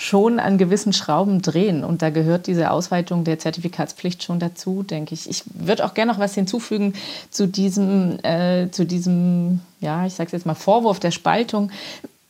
schon 0.00 0.40
an 0.40 0.56
gewissen 0.56 0.94
Schrauben 0.94 1.42
drehen. 1.42 1.84
Und 1.84 2.00
da 2.00 2.08
gehört 2.08 2.46
diese 2.46 2.70
Ausweitung 2.70 3.24
der 3.24 3.38
Zertifikatspflicht 3.38 4.22
schon 4.22 4.38
dazu, 4.40 4.82
denke 4.82 5.12
ich. 5.12 5.28
Ich 5.28 5.42
würde 5.52 5.84
auch 5.84 5.92
gerne 5.92 6.10
noch 6.10 6.18
was 6.18 6.34
hinzufügen 6.34 6.94
zu 7.30 7.46
diesem, 7.46 8.18
äh, 8.24 8.70
zu 8.70 8.86
diesem, 8.86 9.60
ja, 9.80 10.06
ich 10.06 10.14
sage 10.14 10.28
es 10.28 10.32
jetzt 10.32 10.46
mal, 10.46 10.54
Vorwurf 10.54 11.00
der 11.00 11.10
Spaltung. 11.10 11.70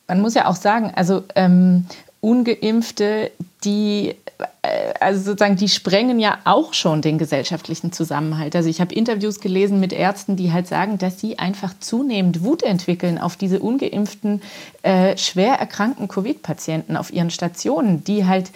Man 0.09 0.19
muss 0.19 0.33
ja 0.33 0.49
auch 0.49 0.57
sagen, 0.57 0.91
also 0.93 1.23
ähm, 1.35 1.85
ungeimpfte, 2.19 3.31
die 3.63 4.15
äh, 4.63 4.80
also 5.01 5.21
sozusagen, 5.21 5.55
die 5.55 5.69
sprengen 5.69 6.19
ja 6.19 6.39
auch 6.43 6.73
schon 6.73 7.01
den 7.01 7.17
gesellschaftlichen 7.17 7.91
Zusammenhalt. 7.91 8.55
Also 8.55 8.69
ich 8.69 8.79
habe 8.79 8.93
Interviews 8.93 9.39
gelesen 9.39 9.79
mit 9.79 9.93
Ärzten, 9.93 10.35
die 10.35 10.51
halt 10.51 10.67
sagen, 10.67 10.97
dass 10.97 11.19
sie 11.19 11.39
einfach 11.39 11.73
zunehmend 11.79 12.43
Wut 12.43 12.63
entwickeln 12.63 13.17
auf 13.17 13.35
diese 13.35 13.59
ungeimpften, 13.59 14.41
äh, 14.83 15.17
schwer 15.17 15.55
erkrankten 15.55 16.07
Covid-Patienten 16.07 16.95
auf 16.95 17.11
ihren 17.11 17.31
Stationen, 17.31 18.03
die 18.03 18.25
halt 18.25 18.51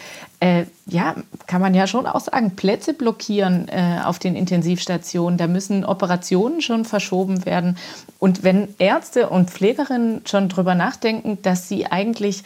äh, 0.45 0.65
ja, 0.85 1.15
kann 1.47 1.59
man 1.59 1.73
ja 1.73 1.87
schon 1.87 2.05
auch 2.05 2.19
sagen, 2.19 2.55
Plätze 2.55 2.93
blockieren 2.93 3.67
äh, 3.67 4.01
auf 4.03 4.19
den 4.19 4.35
Intensivstationen. 4.35 5.39
Da 5.39 5.47
müssen 5.47 5.83
Operationen 5.83 6.61
schon 6.61 6.85
verschoben 6.85 7.45
werden. 7.45 7.77
Und 8.19 8.43
wenn 8.43 8.67
Ärzte 8.77 9.29
und 9.29 9.49
Pflegerinnen 9.49 10.21
schon 10.25 10.47
darüber 10.49 10.75
nachdenken, 10.75 11.39
dass 11.41 11.67
sie 11.67 11.87
eigentlich, 11.87 12.43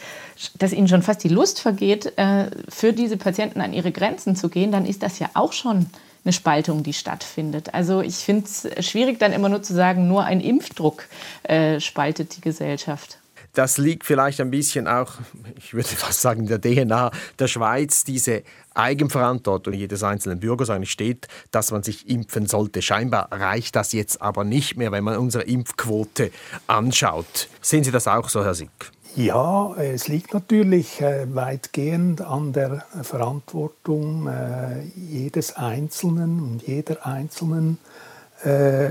dass 0.58 0.72
ihnen 0.72 0.88
schon 0.88 1.02
fast 1.02 1.22
die 1.24 1.28
Lust 1.28 1.60
vergeht, 1.60 2.16
äh, 2.16 2.46
für 2.70 2.94
diese 2.94 3.18
Patienten 3.18 3.60
an 3.60 3.74
ihre 3.74 3.92
Grenzen 3.92 4.34
zu 4.34 4.48
gehen, 4.48 4.72
dann 4.72 4.86
ist 4.86 5.02
das 5.02 5.18
ja 5.18 5.28
auch 5.34 5.52
schon 5.52 5.86
eine 6.24 6.32
Spaltung, 6.32 6.82
die 6.82 6.94
stattfindet. 6.94 7.74
Also 7.74 8.00
ich 8.00 8.16
finde 8.16 8.46
es 8.46 8.86
schwierig, 8.86 9.18
dann 9.18 9.32
immer 9.32 9.50
nur 9.50 9.62
zu 9.62 9.74
sagen, 9.74 10.08
nur 10.08 10.24
ein 10.24 10.40
Impfdruck 10.40 11.04
äh, 11.42 11.80
spaltet 11.80 12.36
die 12.36 12.40
Gesellschaft. 12.40 13.19
Das 13.54 13.78
liegt 13.78 14.04
vielleicht 14.04 14.40
ein 14.40 14.50
bisschen 14.50 14.86
auch, 14.86 15.14
ich 15.56 15.74
würde 15.74 15.88
fast 15.88 16.20
sagen, 16.20 16.46
der 16.46 16.60
DNA 16.60 17.10
der 17.38 17.48
Schweiz, 17.48 18.04
diese 18.04 18.42
Eigenverantwortung 18.74 19.74
jedes 19.74 20.02
einzelnen 20.02 20.40
Bürgers 20.40 20.70
eigentlich 20.70 20.92
steht, 20.92 21.26
dass 21.50 21.72
man 21.72 21.82
sich 21.82 22.08
impfen 22.08 22.46
sollte. 22.46 22.82
Scheinbar 22.82 23.28
reicht 23.32 23.74
das 23.76 23.92
jetzt 23.92 24.22
aber 24.22 24.44
nicht 24.44 24.76
mehr, 24.76 24.92
wenn 24.92 25.04
man 25.04 25.16
unsere 25.16 25.44
Impfquote 25.44 26.30
anschaut. 26.66 27.48
Sehen 27.60 27.84
Sie 27.84 27.90
das 27.90 28.06
auch 28.06 28.28
so, 28.28 28.44
Herr 28.44 28.54
Sick? 28.54 28.70
Ja, 29.16 29.74
es 29.74 30.06
liegt 30.06 30.34
natürlich 30.34 31.00
äh, 31.00 31.26
weitgehend 31.34 32.20
an 32.20 32.52
der 32.52 32.84
Verantwortung 33.02 34.28
äh, 34.28 34.82
jedes 34.94 35.56
Einzelnen 35.56 36.40
und 36.40 36.62
jeder 36.62 37.04
Einzelnen, 37.04 37.78
äh, 38.44 38.90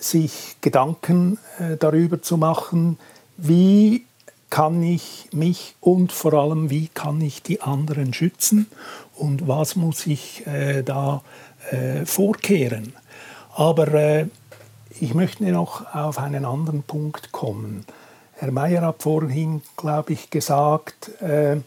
sich 0.00 0.56
Gedanken 0.60 1.38
darüber 1.80 2.22
zu 2.22 2.36
machen, 2.36 2.98
wie 3.38 4.04
kann 4.50 4.82
ich 4.82 5.28
mich 5.32 5.74
und 5.80 6.12
vor 6.12 6.34
allem, 6.34 6.70
wie 6.70 6.88
kann 6.88 7.20
ich 7.20 7.42
die 7.42 7.60
anderen 7.60 8.12
schützen 8.12 8.66
und 9.14 9.46
was 9.46 9.76
muss 9.76 10.06
ich 10.06 10.46
äh, 10.46 10.82
da 10.82 11.22
äh, 11.70 12.04
vorkehren. 12.04 12.94
Aber 13.54 13.88
äh, 13.94 14.26
ich 15.00 15.14
möchte 15.14 15.44
noch 15.44 15.94
auf 15.94 16.18
einen 16.18 16.44
anderen 16.44 16.82
Punkt 16.82 17.30
kommen. 17.32 17.84
Herr 18.34 18.50
Mayer 18.50 18.82
hat 18.82 19.02
vorhin, 19.02 19.62
glaube 19.76 20.12
ich, 20.14 20.30
gesagt, 20.30 21.20
äh, 21.20 21.58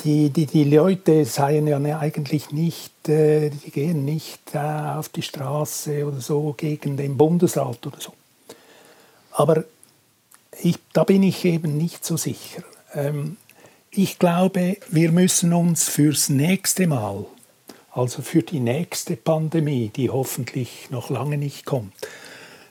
die, 0.00 0.30
die, 0.30 0.46
die 0.46 0.64
Leute 0.64 1.24
seien 1.24 1.66
ja 1.66 1.78
ne, 1.78 1.98
eigentlich 1.98 2.50
nicht, 2.52 3.08
äh, 3.08 3.50
die 3.50 3.70
gehen 3.70 4.04
nicht 4.04 4.54
auf 4.54 5.08
die 5.08 5.22
Straße 5.22 6.06
oder 6.06 6.20
so 6.20 6.54
gegen 6.56 6.96
den 6.96 7.16
Bundesrat 7.16 7.86
oder 7.86 8.00
so. 8.00 8.12
Aber 9.32 9.64
ich, 10.62 10.76
da 10.92 11.04
bin 11.04 11.22
ich 11.22 11.44
eben 11.44 11.76
nicht 11.76 12.04
so 12.04 12.16
sicher. 12.16 12.62
Ähm, 12.94 13.36
ich 13.90 14.18
glaube, 14.18 14.76
wir 14.88 15.12
müssen 15.12 15.52
uns 15.52 15.88
fürs 15.88 16.28
nächste 16.28 16.86
Mal, 16.86 17.24
also 17.92 18.22
für 18.22 18.42
die 18.42 18.60
nächste 18.60 19.16
Pandemie, 19.16 19.90
die 19.94 20.10
hoffentlich 20.10 20.90
noch 20.90 21.08
lange 21.08 21.38
nicht 21.38 21.64
kommt, 21.64 21.94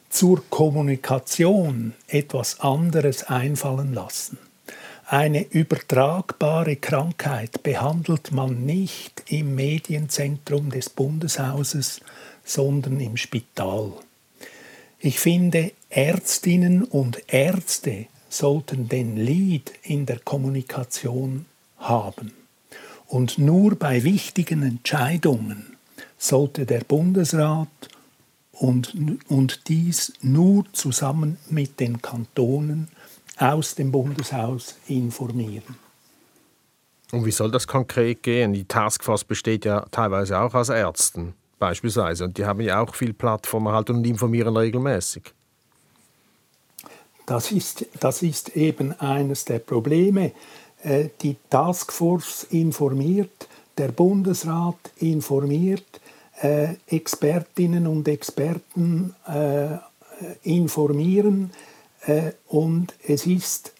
zur 0.09 0.43
Kommunikation 0.49 1.93
etwas 2.07 2.59
anderes 2.59 3.23
einfallen 3.23 3.93
lassen. 3.93 4.37
Eine 5.07 5.43
übertragbare 5.43 6.77
Krankheit 6.77 7.61
behandelt 7.63 8.31
man 8.31 8.65
nicht 8.65 9.23
im 9.27 9.55
Medienzentrum 9.55 10.71
des 10.71 10.89
Bundeshauses, 10.89 12.01
sondern 12.43 12.99
im 12.99 13.17
Spital. 13.17 13.93
Ich 14.99 15.19
finde, 15.19 15.71
Ärztinnen 15.89 16.83
und 16.83 17.21
Ärzte 17.27 18.07
sollten 18.29 18.89
den 18.89 19.17
Lead 19.17 19.71
in 19.83 20.05
der 20.05 20.19
Kommunikation 20.19 21.45
haben. 21.77 22.33
Und 23.07 23.37
nur 23.37 23.75
bei 23.75 24.03
wichtigen 24.03 24.63
Entscheidungen 24.63 25.77
sollte 26.17 26.65
der 26.65 26.81
Bundesrat 26.81 27.67
und, 28.51 28.95
und 29.27 29.67
dies 29.67 30.13
nur 30.21 30.65
zusammen 30.73 31.37
mit 31.49 31.79
den 31.79 32.01
Kantonen 32.01 32.87
aus 33.37 33.75
dem 33.75 33.91
Bundeshaus 33.91 34.75
informieren. 34.87 35.75
Und 37.11 37.25
wie 37.25 37.31
soll 37.31 37.51
das 37.51 37.67
konkret 37.67 38.23
gehen? 38.23 38.53
Die 38.53 38.65
Taskforce 38.65 39.23
besteht 39.23 39.65
ja 39.65 39.85
teilweise 39.91 40.39
auch 40.39 40.53
aus 40.53 40.69
Ärzten 40.69 41.35
beispielsweise. 41.59 42.25
Und 42.25 42.37
die 42.37 42.45
haben 42.45 42.61
ja 42.61 42.81
auch 42.81 42.95
viel 42.95 43.13
Plattform 43.13 43.67
erhalten 43.67 43.97
und 43.97 44.07
informieren 44.07 44.55
regelmäßig. 44.55 45.33
Das 47.25 47.51
ist, 47.51 47.85
das 47.99 48.21
ist 48.21 48.55
eben 48.55 48.93
eines 48.99 49.45
der 49.45 49.59
Probleme. 49.59 50.31
Äh, 50.85 51.09
die 51.21 51.35
Taskforce 51.49 52.45
informiert, 52.51 53.47
der 53.77 53.87
Bundesrat 53.87 54.77
informiert, 54.97 55.99
äh, 56.41 56.75
Expertinnen 56.87 57.87
und 57.87 58.07
Experten 58.07 59.15
äh, 59.27 59.77
informieren 60.43 61.51
und 62.47 62.93
es 63.05 63.25
ist, 63.25 63.73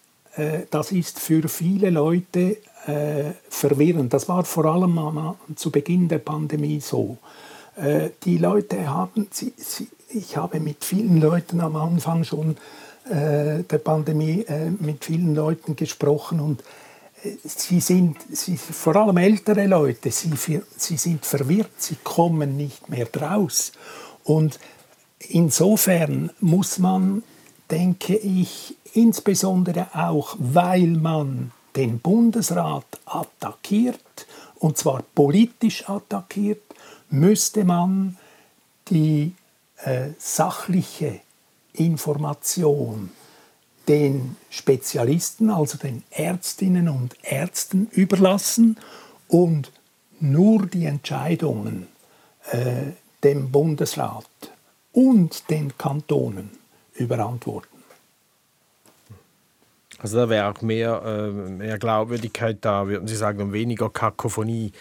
das 0.72 0.92
ist 0.92 1.20
für 1.20 1.48
viele 1.48 1.92
Leute 1.92 2.58
verwirrend. 3.50 4.14
Das 4.14 4.28
war 4.28 4.44
vor 4.44 4.66
allem 4.66 5.00
zu 5.56 5.72
Beginn 5.72 6.10
der 6.10 6.18
Pandemie 6.18 6.82
so. 6.82 7.18
Äh, 7.76 8.10
die 8.24 8.38
Leute 8.38 8.90
haben, 8.90 9.28
sie, 9.32 9.54
sie, 9.58 9.88
ich 10.10 10.38
habe 10.38 10.60
mit 10.60 10.86
vielen 10.86 11.20
Leuten 11.20 11.60
am 11.60 11.76
Anfang 11.76 12.24
schon 12.24 12.58
äh, 13.10 13.64
der 13.64 13.78
Pandemie 13.84 14.42
äh, 14.48 14.70
mit 14.72 15.06
vielen 15.06 15.36
Leuten 15.36 15.76
gesprochen 15.76 16.40
und 16.40 16.62
äh, 17.24 17.36
sie 17.44 17.80
sind, 17.80 18.18
sie, 18.32 18.58
vor 18.58 18.96
allem 18.96 19.18
ältere 19.18 19.68
Leute, 19.68 20.10
sie, 20.12 20.32
sie 20.76 20.98
sind 20.98 21.26
verwirrt, 21.26 21.72
sie 21.78 21.98
kommen 22.04 22.58
nicht 22.58 22.90
mehr 22.90 23.06
draus. 23.06 23.74
Und 24.24 24.60
insofern 25.20 26.32
muss 26.40 26.80
man, 26.80 27.24
denke 27.70 28.16
ich, 28.16 28.76
insbesondere 28.94 29.88
auch, 29.94 30.36
weil 30.40 30.88
man 30.88 31.52
den 31.76 32.00
Bundesrat 32.00 32.86
attackiert, 33.06 34.26
und 34.56 34.78
zwar 34.78 35.04
politisch 35.14 35.88
attackiert, 35.88 36.65
müsste 37.10 37.64
man 37.64 38.18
die 38.90 39.34
äh, 39.84 40.10
sachliche 40.18 41.22
Information 41.74 43.12
den 43.88 44.36
Spezialisten, 44.50 45.50
also 45.50 45.78
den 45.78 46.04
Ärztinnen 46.10 46.90
und 46.90 47.16
Ärzten 47.24 47.88
überlassen 47.92 48.78
und 49.28 49.72
nur 50.20 50.66
die 50.66 50.86
Entscheidungen 50.86 51.88
äh, 52.52 52.92
dem 53.24 53.52
Bundesrat 53.52 54.26
und 54.92 55.50
den 55.50 55.78
Kantonen 55.78 56.50
überantworten. 56.94 57.76
Also 60.00 60.18
da 60.18 60.30
wäre 60.30 60.52
auch 60.52 60.62
mehr, 60.62 61.02
äh, 61.04 61.32
mehr 61.32 61.78
Glaubwürdigkeit 61.78 62.58
da, 62.62 62.88
würden 62.88 63.08
Sie 63.08 63.16
sagen, 63.16 63.42
und 63.42 63.54
weniger 63.54 63.90
Kakophonie 63.90 64.72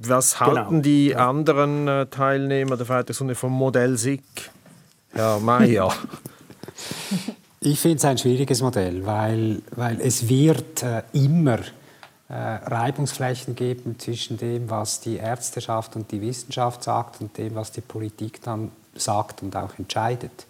Was 0.00 0.38
genau. 0.38 0.56
halten 0.56 0.82
die 0.82 1.14
anderen 1.14 1.86
äh, 1.86 2.06
Teilnehmer 2.06 2.76
der 2.76 2.86
Freitagsrunde 2.86 3.34
vom 3.34 3.52
Modell 3.52 3.96
SIG? 3.96 4.22
Herr 5.12 5.38
Mayer. 5.38 5.92
Ich 7.60 7.80
finde 7.80 7.98
es 7.98 8.04
ein 8.04 8.18
schwieriges 8.18 8.60
Modell, 8.60 9.06
weil, 9.06 9.62
weil 9.70 10.00
es 10.00 10.28
wird 10.28 10.82
äh, 10.82 11.02
immer 11.12 11.60
äh, 12.28 12.34
Reibungsflächen 12.34 13.54
geben 13.54 13.98
zwischen 13.98 14.36
dem, 14.36 14.68
was 14.68 15.00
die 15.00 15.16
Ärzteschaft 15.16 15.94
und 15.96 16.10
die 16.10 16.20
Wissenschaft 16.20 16.82
sagt 16.82 17.20
und 17.20 17.38
dem, 17.38 17.54
was 17.54 17.70
die 17.70 17.80
Politik 17.80 18.42
dann 18.42 18.72
sagt 18.94 19.42
und 19.42 19.56
auch 19.56 19.78
entscheidet. 19.78 20.46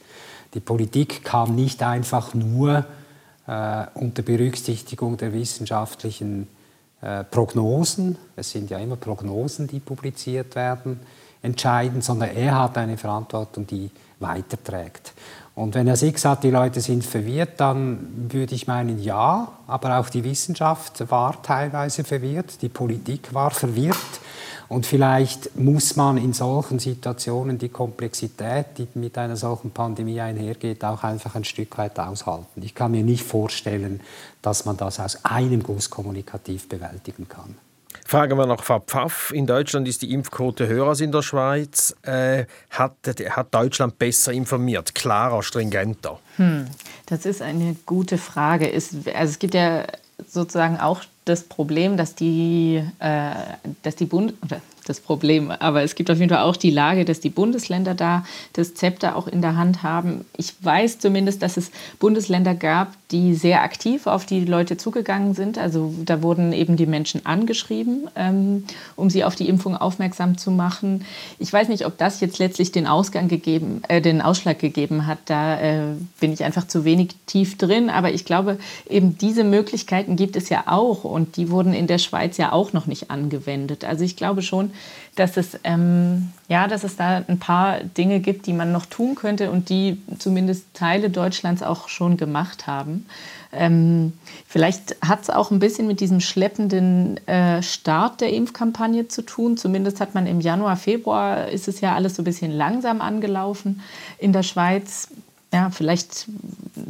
Die 0.55 0.61
Politik 0.61 1.25
kann 1.25 1.55
nicht 1.55 1.83
einfach 1.83 2.33
nur 2.35 2.85
äh, 3.47 3.87
unter 3.95 4.23
Berücksichtigung 4.23 5.17
der 5.17 5.33
wissenschaftlichen 5.33 6.45
äh, 6.45 6.64
Prognosen, 7.31 8.17
es 8.35 8.51
sind 8.51 8.71
ja 8.71 8.79
immer 8.79 8.97
Prognosen, 8.97 9.67
die 9.67 9.81
publiziert 9.81 10.55
werden, 10.55 11.01
entscheiden, 11.43 12.01
sondern 12.01 12.31
er 12.31 12.59
hat 12.59 12.79
eine 12.79 12.97
Verantwortung, 12.97 13.67
die 13.67 13.91
weiterträgt. 14.21 15.13
Und 15.55 15.75
wenn 15.75 15.87
er 15.87 15.97
sich 15.97 16.19
sagt, 16.19 16.45
die 16.45 16.51
Leute 16.51 16.81
sind 16.81 17.05
verwirrt, 17.05 17.61
dann 17.61 18.31
würde 18.33 18.55
ich 18.55 18.67
meinen, 18.67 19.01
ja, 19.01 19.49
aber 19.67 19.99
auch 19.99 20.09
die 20.09 20.25
Wissenschaft 20.25 21.11
war 21.11 21.43
teilweise 21.43 22.03
verwirrt, 22.03 22.61
die 22.63 22.69
Politik 22.69 23.33
war 23.35 23.51
verwirrt. 23.51 23.97
Und 24.69 24.87
vielleicht 24.87 25.57
muss 25.59 25.97
man 25.97 26.17
in 26.17 26.33
solchen 26.33 26.79
Situationen 26.79 27.59
die 27.59 27.69
Komplexität, 27.69 28.67
die 28.79 28.89
mit 28.95 29.17
einer 29.19 29.37
solchen 29.37 29.71
Pandemie 29.71 30.21
einhergeht, 30.21 30.85
auch 30.85 31.03
einfach 31.03 31.35
ein 31.35 31.45
Stück 31.45 31.77
weit 31.79 31.99
aushalten. 31.99 32.63
Ich 32.63 32.75
kann 32.75 32.93
mir 32.93 33.03
nicht 33.03 33.25
vorstellen, 33.25 34.01
dass 34.43 34.65
man 34.65 34.77
das 34.77 35.01
aus 35.01 35.25
einem 35.25 35.63
Guss 35.63 35.91
kommunikativ 35.91 36.69
bewältigen 36.69 37.29
kann. 37.29 37.57
Fragen 38.07 38.37
wir 38.37 38.47
nach 38.47 38.63
Frau 38.63 38.81
Pfaff. 38.81 39.33
In 39.33 39.47
Deutschland 39.47 39.89
ist 39.89 40.03
die 40.03 40.13
Impfquote 40.13 40.67
höher 40.67 40.89
als 40.89 41.01
in 41.01 41.11
der 41.11 41.23
Schweiz. 41.23 41.95
Äh, 42.03 42.45
hat, 42.71 42.97
hat, 43.31 43.55
Deutschland 43.55 43.99
besser 43.99 44.33
informiert, 44.33 44.95
klarer, 44.95 45.43
stringenter? 45.43 46.19
Hm, 46.37 46.67
das 47.07 47.25
ist 47.25 47.41
eine 47.41 47.77
gute 47.87 48.19
Frage. 48.19 48.71
Es, 48.71 48.95
also 48.95 49.09
es 49.15 49.39
gibt 49.39 49.55
ja 49.55 49.85
sozusagen 50.29 50.79
auch 50.79 51.03
das 51.25 51.45
Problem, 51.45 51.97
dass 51.97 52.15
die, 52.15 52.83
äh, 52.99 53.31
dass 53.83 53.97
die 53.97 54.05
Bund 54.07 54.35
oder 54.43 54.61
das 54.89 55.01
Problem. 55.01 55.51
Aber 55.51 55.83
es 55.83 55.95
gibt 55.95 56.11
auf 56.11 56.19
jeden 56.19 56.31
Fall 56.31 56.43
auch 56.43 56.57
die 56.57 56.71
Lage, 56.71 57.05
dass 57.05 57.21
die 57.21 57.31
Bundesländer 57.31 57.95
da 57.95 58.25
das 58.53 58.75
Zepter 58.75 59.17
auch 59.17 59.27
in 59.27 59.43
der 59.43 59.57
Hand 59.57 59.83
haben. 59.83 60.25
Ich 60.37 60.53
weiß 60.61 60.99
zumindest, 60.99 61.43
dass 61.43 61.57
es 61.57 61.71
Bundesländer 61.99 62.55
gab, 62.55 62.95
die 63.11 63.35
sehr 63.35 63.63
aktiv 63.63 64.07
auf 64.07 64.27
die 64.27 64.45
Leute 64.45 64.77
zugegangen 64.77 65.35
sind. 65.35 65.59
Also 65.59 65.95
da 66.05 66.23
wurden 66.23 66.53
eben 66.53 66.77
die 66.77 66.87
Menschen 66.87 67.25
angeschrieben, 67.27 68.09
ähm, 68.17 68.65
um 68.97 69.11
sie 69.11 69.25
auf 69.25 69.35
die 69.35 69.49
Impfung 69.49 69.77
aufmerksam 69.77 70.37
zu 70.37 70.51
machen. 70.51 71.05
Ich 71.39 71.53
weiß 71.53 71.69
nicht, 71.69 71.87
ob 71.87 71.97
das 71.99 72.21
jetzt 72.21 72.39
letztlich 72.39 72.73
den 72.73 72.87
Ausgang 72.87 73.29
gegeben, 73.29 73.83
äh, 73.89 74.01
den 74.01 74.21
Ausschlag 74.21 74.59
gegeben 74.59 75.07
hat. 75.07 75.19
Da 75.27 75.61
äh, 75.61 75.95
bin 76.21 76.33
ich 76.33 76.45
einfach 76.45 76.67
zu 76.67 76.85
wenig 76.85 77.11
tief 77.27 77.57
drin. 77.57 77.91
Aber 77.91 78.13
ich 78.13 78.25
glaube, 78.25 78.59
eben 78.89 79.17
diese 79.19 79.45
Möglichkeiten 79.45 80.17
gibt 80.17 80.37
es 80.37 80.49
ja 80.49 80.65
auch 80.67 81.05
und 81.05 81.37
die 81.37 81.51
wurden 81.51 81.73
in 81.73 81.87
der 81.87 81.99
Schweiz 81.99 82.37
ja 82.37 82.53
auch 82.53 82.73
noch 82.73 82.87
nicht 82.87 83.11
angewendet. 83.11 83.85
Also 83.85 84.05
ich 84.05 84.17
glaube 84.17 84.43
schon, 84.43 84.73
dass 85.17 85.37
es, 85.37 85.59
ähm, 85.65 86.31
ja, 86.49 86.67
dass 86.67 86.85
es 86.85 86.97
da 86.97 87.23
ein 87.27 87.39
paar 87.39 87.81
Dinge 87.81 88.21
gibt, 88.21 88.47
die 88.47 88.53
man 88.53 88.73
noch 88.73 88.87
tun 88.87 89.15
könnte 89.15 89.51
und 89.51 89.69
die 89.69 90.01
zumindest 90.19 90.75
Teile 90.75 91.11
Deutschlands 91.11 91.63
auch 91.63 91.89
schon 91.89 92.17
gemacht 92.17 92.67
haben. 92.67 93.07
Ähm, 93.53 94.13
vielleicht 94.47 94.97
hat 95.01 95.23
es 95.23 95.31
auch 95.31 95.51
ein 95.51 95.61
bisschen 95.61 95.87
mit 95.87 96.01
diesem 96.01 96.21
schleppenden 96.21 97.25
äh, 97.27 97.63
Start 97.63 98.21
der 98.21 98.33
Impfkampagne 98.33 99.09
zu 99.09 99.23
tun. 99.23 99.57
Zumindest 99.57 100.01
hat 100.01 100.15
man 100.15 100.27
im 100.27 100.41
Januar, 100.41 100.77
Februar 100.77 101.49
ist 101.49 101.69
es 101.69 101.81
ja 101.81 101.95
alles 101.95 102.17
so 102.17 102.23
ein 102.23 102.25
bisschen 102.25 102.51
langsam 102.51 103.01
angelaufen 103.01 103.81
in 104.19 104.33
der 104.33 104.43
Schweiz. 104.43 105.09
Ja, 105.53 105.71
vielleicht 105.71 106.27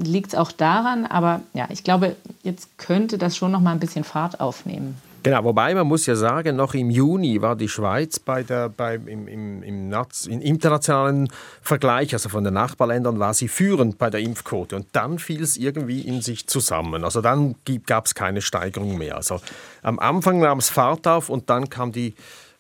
liegt 0.03 0.29
es 0.29 0.35
auch 0.35 0.51
daran, 0.51 1.05
aber 1.05 1.43
ja, 1.53 1.67
ich 1.69 1.85
glaube, 1.85 2.17
jetzt 2.43 2.79
könnte 2.79 3.19
das 3.19 3.37
schon 3.37 3.53
noch 3.53 3.61
mal 3.61 3.73
ein 3.73 3.81
bisschen 3.81 4.05
Fahrt 4.05 4.41
aufnehmen. 4.41 4.97
Genau, 5.25 5.43
wobei 5.43 5.75
man 5.75 5.87
muss 5.87 6.05
ja 6.05 6.17
sagen, 6.17 6.55
noch 6.57 6.75
im 6.75 6.91
Juni 6.91 7.41
war 7.41 7.57
die 7.57 7.71
Schweiz 7.71 8.19
bei 8.19 8.43
der, 8.43 8.69
bei, 8.69 8.97
im, 8.97 9.27
im, 9.27 9.63
im, 9.63 9.91
im, 9.91 10.41
internationalen 10.43 11.31
Vergleich, 11.63 12.13
also 12.13 12.29
von 12.29 12.45
den 12.45 12.53
Nachbarländern, 12.53 13.19
war 13.19 13.33
sie 13.33 13.49
führend 13.49 13.97
bei 13.97 14.11
der 14.11 14.21
Impfquote. 14.21 14.77
Und 14.77 14.87
dann 14.93 15.19
fiel 15.19 15.43
es 15.43 15.57
irgendwie 15.57 16.03
in 16.03 16.21
sich 16.21 16.47
zusammen. 16.47 17.05
Also 17.05 17.23
dann 17.23 17.55
gab 17.87 18.05
es 18.05 18.15
keine 18.15 18.43
Steigerung 18.43 18.99
mehr. 18.99 19.17
Also 19.17 19.41
am 19.83 19.99
Anfang 19.99 20.41
nahm 20.41 20.59
es 20.59 20.69
Fahrt 20.69 21.09
auf 21.09 21.31
und 21.31 21.49
dann 21.49 21.71
kam 21.71 21.91
die 21.91 22.15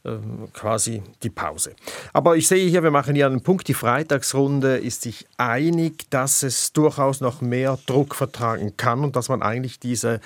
äh, 0.04 0.16
quasi 0.54 1.02
die 1.22 1.30
Pause. 1.30 1.72
Aber 2.14 2.36
ich 2.36 2.48
sehe 2.48 2.68
hier, 2.68 2.82
wir 2.82 2.90
machen 2.90 3.14
hier 3.14 3.26
einen 3.26 3.42
Punkt. 3.42 3.68
Die 3.68 3.74
Freitagsrunde 3.74 4.76
ist 4.76 5.02
sich 5.02 5.26
einig, 5.36 6.10
dass 6.10 6.42
es 6.42 6.72
durchaus 6.72 7.20
noch 7.20 7.42
mehr 7.42 7.78
Druck 7.86 8.14
vertragen 8.14 8.74
kann 8.76 9.04
und 9.04 9.16
dass 9.16 9.28
man 9.28 9.42
eigentlich 9.42 9.80
diese 9.80 10.20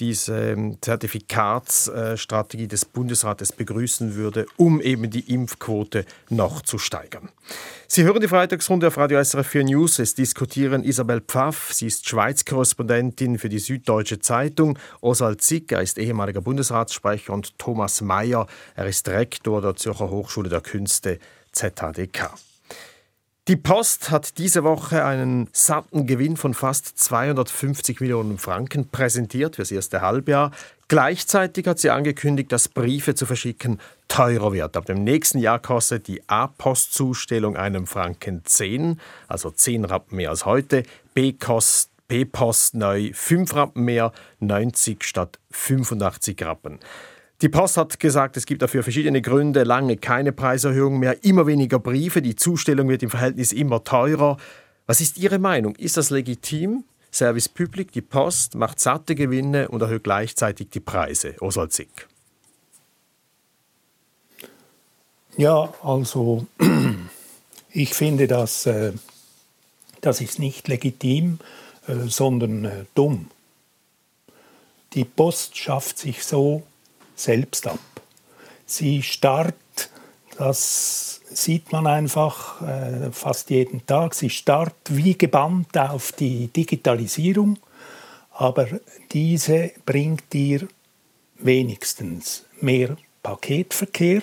diese 0.00 0.52
ähm, 0.52 0.78
Zertifikatsstrategie 0.80 2.66
des 2.66 2.84
Bundesrates 2.84 3.52
begrüßen 3.52 4.14
würde, 4.14 4.46
um 4.56 4.80
eben 4.80 5.10
die 5.10 5.32
Impfquote 5.32 6.04
noch 6.28 6.62
zu 6.62 6.78
steigern. 6.78 7.28
Sie 7.86 8.04
hören 8.04 8.20
die 8.20 8.28
Freitagsrunde 8.28 8.88
auf 8.88 8.96
Radio 8.96 9.22
SRF 9.22 9.46
4 9.46 9.64
News. 9.64 9.98
Es 9.98 10.14
diskutieren 10.14 10.82
Isabel 10.82 11.20
Pfaff, 11.20 11.72
sie 11.72 11.86
ist 11.86 12.08
Schweiz-Korrespondentin 12.08 13.38
für 13.38 13.48
die 13.48 13.58
Süddeutsche 13.58 14.18
Zeitung, 14.18 14.78
Oswald 15.00 15.42
Zick, 15.42 15.72
er 15.72 15.82
ist 15.82 15.98
ehemaliger 15.98 16.40
Bundesratssprecher 16.40 17.32
und 17.32 17.58
Thomas 17.58 18.00
Mayer, 18.00 18.46
er 18.74 18.86
ist 18.86 19.08
Rektor 19.08 19.60
der 19.60 19.76
Zürcher 19.76 20.10
Hochschule 20.10 20.48
der 20.48 20.62
Künste 20.62 21.18
ZHDK. 21.52 22.32
Die 23.48 23.56
Post 23.56 24.12
hat 24.12 24.38
diese 24.38 24.62
Woche 24.62 25.04
einen 25.04 25.48
satten 25.52 26.06
Gewinn 26.06 26.36
von 26.36 26.54
fast 26.54 26.96
250 26.96 28.00
Millionen 28.00 28.38
Franken 28.38 28.88
präsentiert 28.88 29.56
für 29.56 29.62
das 29.62 29.72
erste 29.72 30.00
Halbjahr. 30.00 30.52
Gleichzeitig 30.86 31.66
hat 31.66 31.80
sie 31.80 31.90
angekündigt, 31.90 32.52
dass 32.52 32.68
Briefe 32.68 33.16
zu 33.16 33.26
verschicken 33.26 33.80
teurer 34.06 34.52
wird. 34.52 34.76
Ab 34.76 34.86
dem 34.86 35.02
nächsten 35.02 35.38
Jahr 35.38 35.58
kostet 35.58 36.06
die 36.06 36.22
A-Post-Zustellung 36.28 37.56
einen 37.56 37.86
Franken 37.86 38.42
10, 38.44 39.00
also 39.26 39.50
10 39.50 39.86
Rappen 39.86 40.18
mehr 40.18 40.30
als 40.30 40.46
heute. 40.46 40.84
B-Post 41.14 41.90
B-Post 42.06 42.74
neu 42.74 43.10
5 43.14 43.56
Rappen 43.56 43.84
mehr, 43.84 44.12
90 44.38 45.02
statt 45.02 45.38
85 45.50 46.44
Rappen. 46.44 46.78
Die 47.42 47.48
Post 47.48 47.76
hat 47.76 47.98
gesagt, 47.98 48.36
es 48.36 48.46
gibt 48.46 48.62
dafür 48.62 48.84
verschiedene 48.84 49.20
Gründe. 49.20 49.64
Lange 49.64 49.96
keine 49.96 50.30
Preiserhöhung 50.30 51.00
mehr, 51.00 51.24
immer 51.24 51.44
weniger 51.48 51.80
Briefe, 51.80 52.22
die 52.22 52.36
Zustellung 52.36 52.88
wird 52.88 53.02
im 53.02 53.10
Verhältnis 53.10 53.52
immer 53.52 53.82
teurer. 53.82 54.36
Was 54.86 55.00
ist 55.00 55.18
Ihre 55.18 55.40
Meinung? 55.40 55.74
Ist 55.74 55.96
das 55.96 56.10
legitim? 56.10 56.84
Service 57.12 57.48
Public, 57.48 57.90
die 57.90 58.00
Post, 58.00 58.54
macht 58.54 58.78
satte 58.78 59.16
Gewinne 59.16 59.68
und 59.68 59.82
erhöht 59.82 60.04
gleichzeitig 60.04 60.70
die 60.70 60.78
Preise. 60.78 61.34
Oswald 61.40 61.72
Zick. 61.72 62.06
Ja, 65.36 65.74
also 65.82 66.46
ich 67.72 67.92
finde, 67.94 68.28
dass, 68.28 68.66
äh, 68.66 68.92
das 70.00 70.20
ist 70.20 70.38
nicht 70.38 70.68
legitim, 70.68 71.40
äh, 71.88 71.94
sondern 72.06 72.64
äh, 72.66 72.84
dumm. 72.94 73.32
Die 74.94 75.04
Post 75.04 75.56
schafft 75.56 75.98
sich 75.98 76.22
so 76.22 76.62
selbst 77.14 77.66
ab. 77.66 77.78
Sie 78.66 79.02
starrt, 79.02 79.54
das 80.38 81.20
sieht 81.34 81.72
man 81.72 81.86
einfach 81.86 82.60
äh, 82.62 83.10
fast 83.12 83.50
jeden 83.50 83.86
Tag, 83.86 84.14
sie 84.14 84.30
starrt 84.30 84.74
wie 84.88 85.16
gebannt 85.16 85.76
auf 85.76 86.12
die 86.12 86.48
Digitalisierung, 86.48 87.58
aber 88.32 88.68
diese 89.12 89.72
bringt 89.84 90.34
ihr 90.34 90.68
wenigstens 91.36 92.44
mehr 92.60 92.96
Paketverkehr, 93.22 94.22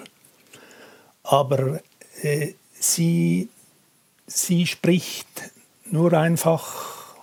aber 1.24 1.82
äh, 2.22 2.54
sie, 2.74 3.50
sie 4.28 4.66
spricht 4.66 5.28
nur 5.86 6.14
einfach 6.14 7.16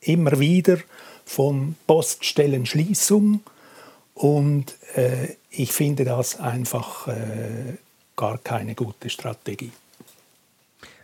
immer 0.00 0.38
wieder 0.38 0.78
von 1.24 1.76
Poststellenschließung 1.86 3.40
und 4.22 4.76
äh, 4.94 5.34
ich 5.50 5.72
finde 5.72 6.04
das 6.04 6.38
einfach 6.38 7.08
äh, 7.08 7.74
gar 8.14 8.38
keine 8.38 8.76
gute 8.76 9.10
Strategie. 9.10 9.72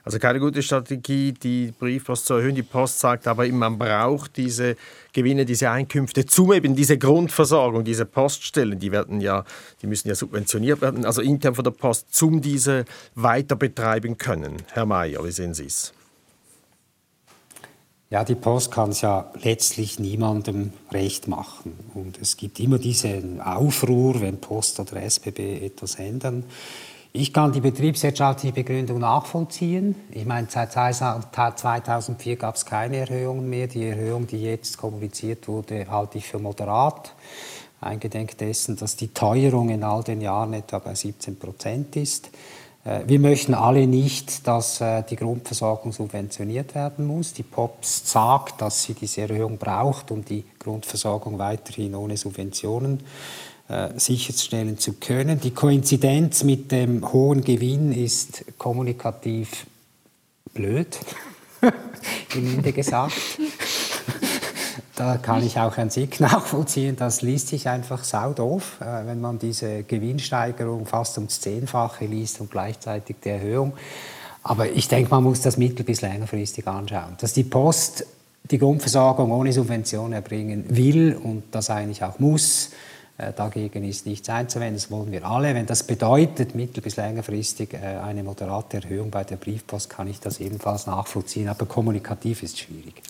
Also 0.04 0.20
keine 0.20 0.38
gute 0.38 0.62
Strategie, 0.62 1.32
die 1.32 1.72
Briefpost 1.76 2.26
zu 2.26 2.34
erhöhen. 2.34 2.54
Die 2.54 2.62
Post 2.62 3.00
sagt 3.00 3.26
aber, 3.26 3.46
man 3.48 3.76
braucht 3.76 4.36
diese 4.36 4.76
Gewinne, 5.12 5.44
diese 5.44 5.68
Einkünfte 5.68 6.26
zum 6.26 6.52
eben 6.52 6.76
diese 6.76 6.96
Grundversorgung, 6.96 7.82
diese 7.82 8.06
Poststellen, 8.06 8.78
die 8.78 8.92
werden 8.92 9.20
ja, 9.20 9.44
die 9.82 9.88
müssen 9.88 10.06
ja 10.08 10.14
subventioniert 10.14 10.80
werden, 10.80 11.04
also 11.04 11.20
intern 11.20 11.56
von 11.56 11.64
der 11.64 11.72
Post, 11.72 12.14
zum 12.14 12.40
diese 12.40 12.84
weiter 13.16 13.56
betreiben 13.56 14.16
können. 14.16 14.62
Herr 14.70 14.86
Mayer, 14.86 15.24
wie 15.24 15.32
sehen 15.32 15.54
Sie 15.54 15.66
es? 15.66 15.92
Ja, 18.10 18.24
die 18.24 18.36
Post 18.36 18.70
kann 18.70 18.90
es 18.90 19.02
ja 19.02 19.30
letztlich 19.42 19.98
niemandem 19.98 20.72
recht 20.90 21.28
machen. 21.28 21.78
Und 21.92 22.18
es 22.18 22.38
gibt 22.38 22.58
immer 22.58 22.78
diesen 22.78 23.42
Aufruhr, 23.42 24.22
wenn 24.22 24.40
Post 24.40 24.80
oder 24.80 25.02
SBB 25.02 25.62
etwas 25.62 25.96
ändern. 25.96 26.44
Ich 27.12 27.34
kann 27.34 27.52
die 27.52 27.60
betriebswirtschaftliche 27.60 28.54
Begründung 28.54 29.00
nachvollziehen. 29.00 29.94
Ich 30.10 30.24
meine, 30.24 30.46
seit 30.50 30.72
2004 30.72 32.36
gab 32.36 32.54
es 32.54 32.64
keine 32.64 32.96
Erhöhungen 32.96 33.48
mehr. 33.50 33.66
Die 33.66 33.84
Erhöhung, 33.84 34.26
die 34.26 34.42
jetzt 34.42 34.78
kommuniziert 34.78 35.46
wurde, 35.46 35.90
halte 35.90 36.16
ich 36.16 36.26
für 36.26 36.38
moderat. 36.38 37.14
Eingedenk 37.80 38.38
dessen, 38.38 38.76
dass 38.76 38.96
die 38.96 39.08
Teuerung 39.08 39.68
in 39.68 39.84
all 39.84 40.02
den 40.02 40.22
Jahren 40.22 40.54
etwa 40.54 40.78
bei 40.78 40.94
17 40.94 41.38
Prozent 41.38 41.94
ist. 41.96 42.30
Äh, 42.84 43.00
wir 43.06 43.18
möchten 43.18 43.54
alle 43.54 43.86
nicht, 43.86 44.46
dass 44.46 44.80
äh, 44.80 45.02
die 45.02 45.16
Grundversorgung 45.16 45.92
subventioniert 45.92 46.74
werden 46.74 47.06
muss. 47.06 47.32
Die 47.32 47.42
POPS 47.42 48.10
sagt, 48.10 48.60
dass 48.60 48.82
sie 48.82 48.94
diese 48.94 49.22
Erhöhung 49.22 49.58
braucht, 49.58 50.10
um 50.10 50.24
die 50.24 50.44
Grundversorgung 50.58 51.38
weiterhin 51.38 51.94
ohne 51.94 52.16
Subventionen 52.16 53.00
äh, 53.68 53.90
sicherstellen 53.96 54.78
zu 54.78 54.94
können. 54.94 55.40
Die 55.40 55.50
Koinzidenz 55.50 56.44
mit 56.44 56.72
dem 56.72 57.12
hohen 57.12 57.42
Gewinn 57.44 57.92
ist 57.92 58.44
kommunikativ 58.56 59.66
blöd, 60.54 60.98
gelinde 62.30 62.72
gesagt. 62.72 63.12
Da 64.98 65.16
kann 65.16 65.44
ich 65.44 65.60
auch 65.60 65.76
Herrn 65.76 65.90
Sick 65.90 66.18
nachvollziehen. 66.20 66.96
Das 66.96 67.22
liest 67.22 67.48
sich 67.48 67.68
einfach 67.68 68.02
saudoof, 68.02 68.80
äh, 68.80 69.06
wenn 69.06 69.20
man 69.20 69.38
diese 69.38 69.84
Gewinnsteigerung 69.84 70.86
fast 70.86 71.16
ums 71.18 71.40
Zehnfache 71.40 72.04
liest 72.06 72.40
und 72.40 72.50
gleichzeitig 72.50 73.16
die 73.22 73.28
Erhöhung. 73.28 73.74
Aber 74.42 74.68
ich 74.68 74.88
denke, 74.88 75.10
man 75.10 75.22
muss 75.22 75.40
das 75.40 75.56
mittel- 75.56 75.84
bis 75.84 76.00
längerfristig 76.00 76.66
anschauen. 76.66 77.16
Dass 77.20 77.32
die 77.32 77.44
Post 77.44 78.06
die 78.50 78.58
Grundversorgung 78.58 79.30
ohne 79.30 79.52
Subvention 79.52 80.12
erbringen 80.12 80.64
will 80.68 81.14
und 81.14 81.44
das 81.52 81.70
eigentlich 81.70 82.02
auch 82.02 82.18
muss, 82.18 82.70
äh, 83.18 83.32
dagegen 83.32 83.84
ist 83.84 84.04
nichts 84.04 84.28
einzuwenden, 84.28 84.74
das 84.74 84.90
wollen 84.90 85.12
wir 85.12 85.24
alle. 85.24 85.54
Wenn 85.54 85.66
das 85.66 85.84
bedeutet, 85.84 86.56
mittel- 86.56 86.82
bis 86.82 86.96
längerfristig 86.96 87.72
äh, 87.74 87.98
eine 88.02 88.24
moderate 88.24 88.78
Erhöhung 88.78 89.10
bei 89.10 89.22
der 89.22 89.36
Briefpost, 89.36 89.90
kann 89.90 90.08
ich 90.08 90.18
das 90.18 90.40
ebenfalls 90.40 90.88
nachvollziehen, 90.88 91.48
aber 91.48 91.66
kommunikativ 91.66 92.42
ist 92.42 92.58
schwierig. 92.58 93.00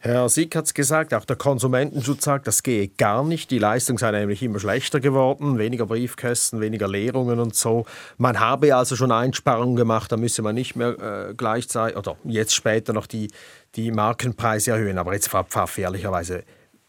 Herr 0.00 0.28
Sieg 0.28 0.54
hat 0.54 0.66
es 0.66 0.74
gesagt, 0.74 1.12
auch 1.12 1.24
der 1.24 1.34
Konsumentenschutz 1.34 2.24
sagt, 2.24 2.46
das 2.46 2.62
gehe 2.62 2.86
gar 2.86 3.24
nicht. 3.24 3.50
Die 3.50 3.58
Leistung 3.58 3.98
sei 3.98 4.12
nämlich 4.12 4.40
immer 4.44 4.60
schlechter 4.60 5.00
geworden, 5.00 5.58
weniger 5.58 5.86
Briefkästen, 5.86 6.60
weniger 6.60 6.86
Leerungen 6.86 7.40
und 7.40 7.56
so. 7.56 7.84
Man 8.16 8.38
habe 8.38 8.76
also 8.76 8.94
schon 8.94 9.10
Einsparungen 9.10 9.74
gemacht, 9.74 10.12
da 10.12 10.16
müsse 10.16 10.40
man 10.42 10.54
nicht 10.54 10.76
mehr 10.76 11.30
äh, 11.30 11.34
gleichzeitig 11.34 11.96
oder 11.96 12.16
jetzt 12.22 12.54
später 12.54 12.92
noch 12.92 13.08
die, 13.08 13.32
die 13.74 13.90
Markenpreise 13.90 14.70
erhöhen. 14.70 14.98
Aber 14.98 15.14
jetzt, 15.14 15.28
Frau 15.28 15.42
Pfaff, 15.42 15.76
ehrlicherweise, 15.78 16.44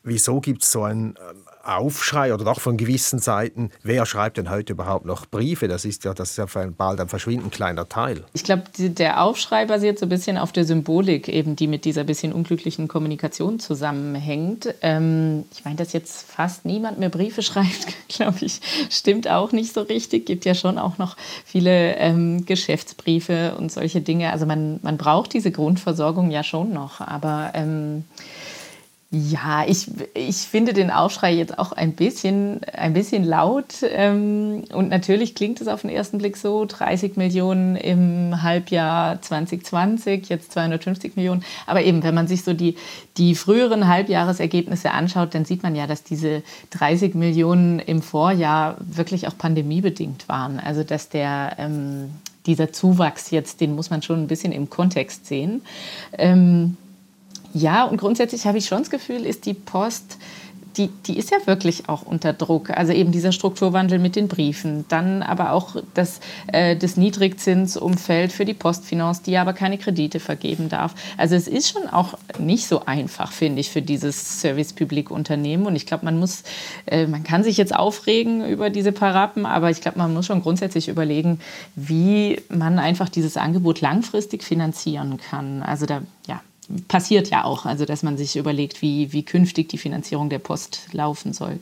wieso 0.10 0.42
gibt 0.42 0.64
es 0.64 0.72
so 0.72 0.84
ein 0.84 1.16
ähm, 1.18 1.38
Aufschrei 1.64 2.34
oder 2.34 2.46
doch 2.46 2.60
von 2.60 2.78
gewissen 2.78 3.20
Seiten, 3.20 3.70
wer 3.84 4.06
schreibt 4.06 4.38
denn 4.38 4.50
heute 4.50 4.74
überhaupt 4.74 5.06
noch 5.06 5.26
Briefe? 5.26 5.68
Das 5.68 5.86
ist 5.86 6.04
ja, 6.04 6.14
das 6.14 6.32
ist 6.32 6.38
ja 6.38 6.46
bald 6.78 7.00
ein 7.00 7.10
verschwindend 7.10 7.52
kleiner 7.52 7.88
Teil. 7.88 8.24
Ich 8.34 8.44
glaube, 8.44 8.64
der 8.78 9.22
Aufschrei 9.22 9.66
basiert 9.66 10.00
so 10.00 10.06
ein 10.06 10.10
bisschen 10.10 10.38
auf 10.38 10.52
der 10.52 10.66
Symbolik, 10.66 11.28
eben 11.28 11.56
die 11.56 11.68
mit 11.68 11.86
dieser 11.86 12.04
bisschen 12.04 12.34
unglücklichen 12.34 12.88
Kommunikation 12.88 13.60
zusammenhängt. 13.60 14.74
Ähm, 14.82 15.46
ich 15.52 15.64
meine, 15.64 15.78
dass 15.78 15.94
jetzt 15.94 16.30
fast 16.32 16.66
niemand 16.66 16.98
mehr 17.00 17.10
Briefe 17.10 17.42
schreibt, 17.44 17.88
glaube 18.08 18.40
ich, 18.42 18.62
stimmt 18.90 19.28
auch 19.30 19.52
nicht 19.52 19.74
so 19.74 19.82
richtig. 19.82 20.26
Gibt 20.26 20.46
ja 20.46 20.56
schon 20.56 20.78
auch 20.78 20.98
noch 20.98 21.18
viele 21.46 21.96
ähm, 21.98 22.46
Geschäftsbriefe 22.46 23.56
und 23.58 23.72
solche 23.72 24.02
Dinge. 24.02 24.32
Also 24.32 24.46
man, 24.46 24.80
man 24.82 24.98
braucht 24.98 25.34
diese 25.34 25.52
Grundversorgung 25.52 26.32
ja 26.32 26.44
schon 26.44 26.74
noch, 26.74 27.00
aber 27.02 27.52
ähm, 27.54 28.06
ja, 29.12 29.66
ich, 29.68 29.90
ich 30.14 30.36
finde 30.36 30.72
den 30.74 30.92
Aufschrei 30.92 31.34
jetzt 31.34 31.58
auch 31.58 31.72
ein 31.72 31.94
bisschen, 31.94 32.64
ein 32.66 32.94
bisschen 32.94 33.24
laut. 33.24 33.78
Ähm, 33.82 34.66
und 34.72 34.90
natürlich 34.90 35.34
klingt 35.34 35.62
es 35.62 35.68
auf 35.68 35.82
den 35.82 35.90
ersten 35.90 36.20
Blick 36.20 36.38
so, 36.38 36.66
30 36.66 37.18
Millionen 37.18 37.76
im 37.76 38.44
Halbjahr 38.44 39.20
2020, 39.20 40.30
jetzt 40.30 40.52
250 40.52 41.16
Millionen. 41.16 41.44
Aber 41.66 41.82
eben, 41.82 42.04
wenn 42.04 42.14
man 42.14 42.28
sich 42.28 42.44
so 42.44 42.54
die, 42.54 42.76
die 43.18 43.34
früheren 43.34 43.88
Halbjahresergebnisse 43.88 44.92
anschaut, 44.92 45.34
dann 45.34 45.44
sieht 45.44 45.64
man 45.64 45.76
ja, 45.76 45.88
dass 45.88 46.04
diese 46.04 46.44
30 46.70 47.16
Millionen 47.16 47.80
im 47.80 48.04
Vorjahr 48.04 48.78
wirklich 48.80 49.28
auch 49.28 49.36
pandemiebedingt 49.36 50.30
waren. 50.30 50.60
Also 50.60 50.84
dass 50.84 51.10
der, 51.10 51.56
ähm, 51.58 52.12
dieser 52.46 52.72
Zuwachs 52.72 53.32
jetzt, 53.32 53.60
den 53.60 53.74
muss 53.74 53.90
man 53.90 54.04
schon 54.04 54.22
ein 54.22 54.28
bisschen 54.28 54.52
im 54.52 54.70
Kontext 54.70 55.26
sehen. 55.26 55.64
Ähm, 56.16 56.78
ja, 57.54 57.86
und 57.86 57.98
grundsätzlich 57.98 58.46
habe 58.46 58.58
ich 58.58 58.66
schon 58.66 58.80
das 58.80 58.90
Gefühl, 58.90 59.26
ist 59.26 59.46
die 59.46 59.54
Post, 59.54 60.18
die, 60.78 60.90
die 61.06 61.18
ist 61.18 61.32
ja 61.32 61.38
wirklich 61.46 61.90
auch 61.90 62.04
unter 62.04 62.34
Druck. 62.34 62.70
Also 62.70 62.94
eben 62.94 63.12
dieser 63.12 63.32
Strukturwandel 63.32 64.00
mit 64.00 64.16
den 64.16 64.28
Briefen, 64.28 64.86
dann 64.88 65.24
aber 65.24 65.52
auch 65.52 65.76
das, 65.94 66.20
äh, 66.48 66.76
das 66.76 66.96
Niedrigzinsumfeld 66.96 68.32
für 68.32 68.46
die 68.46 68.54
Postfinance, 68.54 69.24
die 69.24 69.38
aber 69.38 69.54
keine 69.54 69.78
Kredite 69.78 70.20
vergeben 70.20 70.70
darf. 70.70 70.96
Also 71.18 71.36
es 71.36 71.48
ist 71.48 71.70
schon 71.70 71.88
auch 71.90 72.18
nicht 72.38 72.68
so 72.68 72.86
einfach, 72.86 73.32
finde 73.32 73.60
ich, 73.62 73.70
für 73.70 73.82
dieses 73.82 74.42
Service-Public-Unternehmen. 74.42 75.66
Und 75.66 75.76
ich 75.76 75.86
glaube, 75.86 76.06
man 76.06 76.18
muss, 76.18 76.44
äh, 76.86 77.08
man 77.08 77.24
kann 77.24 77.44
sich 77.44 77.58
jetzt 77.58 77.76
aufregen 77.76 78.46
über 78.48 78.70
diese 78.70 78.92
Parappen, 78.92 79.46
aber 79.46 79.70
ich 79.72 79.82
glaube, 79.82 79.98
man 79.98 80.14
muss 80.14 80.28
schon 80.28 80.42
grundsätzlich 80.42 80.88
überlegen, 80.88 81.40
wie 81.76 82.42
man 82.50 82.80
einfach 82.80 83.10
dieses 83.10 83.38
Angebot 83.38 83.82
langfristig 83.82 84.44
finanzieren 84.44 85.18
kann. 85.18 85.62
Also 85.62 85.86
da, 85.86 86.02
ja, 86.28 86.42
passiert 86.88 87.30
ja 87.30 87.44
auch, 87.44 87.66
also 87.66 87.86
dass 87.86 88.04
man 88.04 88.18
sich 88.18 88.36
überlegt, 88.36 88.82
wie, 88.82 89.12
wie 89.14 89.24
künftig 89.24 89.70
die 89.70 89.78
Finanzierung 89.78 90.30
der 90.30 90.40
Post 90.40 90.90
laufen 90.92 91.34
soll. 91.34 91.60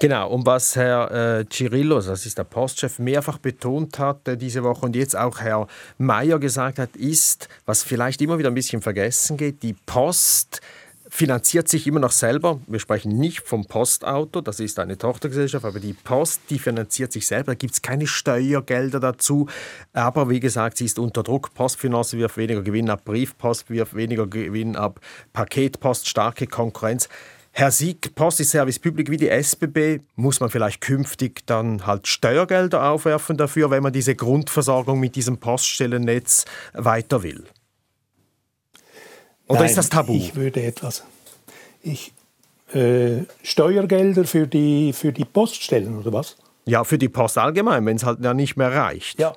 Genau, 0.00 0.30
und 0.30 0.46
was 0.46 0.76
Herr 0.76 1.40
äh, 1.40 1.44
Cirillo, 1.50 2.00
das 2.00 2.24
ist 2.24 2.38
der 2.38 2.44
Postchef, 2.44 2.98
mehrfach 2.98 3.36
betont 3.36 3.98
hat 3.98 4.26
äh, 4.28 4.36
diese 4.38 4.62
Woche 4.62 4.86
und 4.86 4.96
jetzt 4.96 5.14
auch 5.14 5.40
Herr 5.40 5.66
Mayer 5.98 6.38
gesagt 6.38 6.78
hat, 6.78 6.96
ist, 6.96 7.50
was 7.66 7.82
vielleicht 7.82 8.22
immer 8.22 8.38
wieder 8.38 8.50
ein 8.50 8.54
bisschen 8.54 8.80
vergessen 8.80 9.36
geht, 9.36 9.62
die 9.62 9.74
Post 9.74 10.62
finanziert 11.10 11.68
sich 11.68 11.86
immer 11.86 11.98
noch 11.98 12.12
selber. 12.12 12.60
Wir 12.68 12.78
sprechen 12.78 13.18
nicht 13.18 13.40
vom 13.40 13.66
Postauto, 13.66 14.40
das 14.40 14.60
ist 14.60 14.78
eine 14.78 14.96
Tochtergesellschaft, 14.96 15.64
aber 15.64 15.80
die 15.80 15.92
Post, 15.92 16.40
die 16.48 16.58
finanziert 16.58 17.12
sich 17.12 17.26
selber. 17.26 17.52
Da 17.52 17.54
gibt 17.54 17.74
es 17.74 17.82
keine 17.82 18.06
Steuergelder 18.06 19.00
dazu. 19.00 19.48
Aber 19.92 20.30
wie 20.30 20.40
gesagt, 20.40 20.78
sie 20.78 20.84
ist 20.84 20.98
unter 20.98 21.24
Druck. 21.24 21.52
Postfinance 21.52 22.16
wirft 22.16 22.36
weniger 22.36 22.62
Gewinn 22.62 22.88
ab, 22.88 23.04
Briefpost 23.04 23.68
wirft 23.70 23.96
weniger 23.96 24.28
Gewinn 24.28 24.76
ab, 24.76 25.00
Paketpost, 25.32 26.08
starke 26.08 26.46
Konkurrenz. 26.46 27.08
Herr 27.52 27.72
Sieg, 27.72 28.14
Post 28.14 28.40
ist 28.40 28.52
Service 28.52 28.78
Public 28.78 29.10
wie 29.10 29.16
die 29.16 29.28
SBB. 29.28 30.00
Muss 30.14 30.38
man 30.38 30.50
vielleicht 30.50 30.80
künftig 30.80 31.44
dann 31.46 31.84
halt 31.86 32.06
Steuergelder 32.06 32.88
aufwerfen 32.88 33.36
dafür, 33.36 33.70
wenn 33.70 33.82
man 33.82 33.92
diese 33.92 34.14
Grundversorgung 34.14 35.00
mit 35.00 35.16
diesem 35.16 35.38
Poststellennetz 35.38 36.44
weiter 36.72 37.24
will? 37.24 37.44
Oder 39.50 39.60
Nein, 39.60 39.68
ist 39.68 39.78
das 39.78 39.88
Tabu? 39.88 40.14
Ich 40.14 40.36
würde 40.36 40.62
etwas. 40.62 41.02
Ich, 41.82 42.12
äh, 42.72 43.24
Steuergelder 43.42 44.24
für 44.24 44.46
die, 44.46 44.92
für 44.92 45.12
die 45.12 45.24
Poststellen 45.24 45.98
oder 45.98 46.12
was? 46.12 46.36
Ja, 46.66 46.84
für 46.84 46.98
die 46.98 47.08
Post 47.08 47.36
allgemein, 47.36 47.84
wenn 47.84 47.96
es 47.96 48.04
halt 48.04 48.20
ja 48.22 48.32
nicht 48.32 48.56
mehr 48.56 48.72
reicht. 48.72 49.18
Ja. 49.18 49.36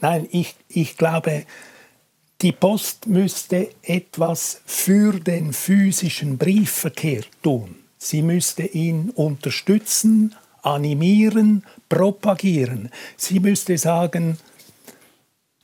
Nein, 0.00 0.28
ich, 0.30 0.54
ich 0.68 0.96
glaube, 0.96 1.44
die 2.40 2.52
Post 2.52 3.08
müsste 3.08 3.68
etwas 3.82 4.60
für 4.64 5.18
den 5.18 5.52
physischen 5.52 6.38
Briefverkehr 6.38 7.22
tun. 7.42 7.74
Sie 7.98 8.22
müsste 8.22 8.62
ihn 8.62 9.10
unterstützen, 9.10 10.36
animieren, 10.62 11.64
propagieren. 11.88 12.90
Sie 13.16 13.40
müsste 13.40 13.76
sagen, 13.76 14.38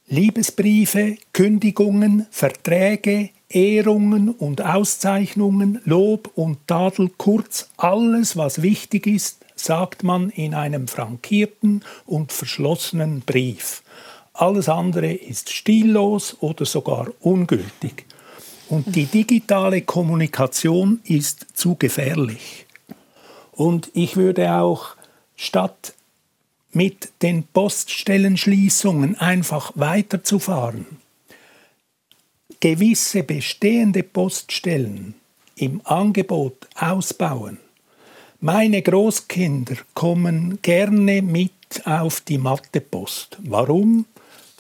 Liebesbriefe, 0.09 1.17
Kündigungen, 1.33 2.27
Verträge, 2.31 3.31
Ehrungen 3.55 4.31
und 4.31 4.63
Auszeichnungen, 4.63 5.81
Lob 5.85 6.31
und 6.35 6.67
Tadel, 6.67 7.11
kurz 7.17 7.71
alles, 7.77 8.37
was 8.37 8.63
wichtig 8.63 9.07
ist, 9.07 9.45
sagt 9.55 10.03
man 10.03 10.31
in 10.31 10.55
einem 10.55 10.89
frankierten 10.89 11.85
und 12.07 12.33
verschlossenen 12.33 13.21
Brief. 13.21 13.83
Alles 14.33 14.69
andere 14.69 15.13
ist 15.13 15.51
stillos 15.51 16.37
oder 16.41 16.65
sogar 16.65 17.09
ungültig. 17.21 18.07
Und 18.69 18.97
die 18.97 19.07
digitale 19.07 19.83
Kommunikation 19.83 21.01
ist 21.05 21.47
zu 21.55 21.77
gefährlich. 21.77 22.67
Und 23.53 23.91
ich 23.93 24.17
würde 24.17 24.55
auch 24.55 24.97
statt 25.37 25.95
mit 26.73 27.11
den 27.21 27.45
Poststellenschließungen 27.45 29.17
einfach 29.19 29.73
weiterzufahren, 29.75 30.87
gewisse 32.63 33.25
bestehende 33.25 34.05
Poststellen 34.05 35.15
im 35.57 35.81
Angebot 35.85 36.69
ausbauen. 36.77 37.59
Meine 38.41 38.83
Großkinder 38.83 39.75
kommen 39.95 40.61
gerne 40.63 41.23
mit 41.23 41.51
auf 41.85 42.21
die 42.21 42.39
Mathepost. 42.39 43.39
Warum? 43.43 44.07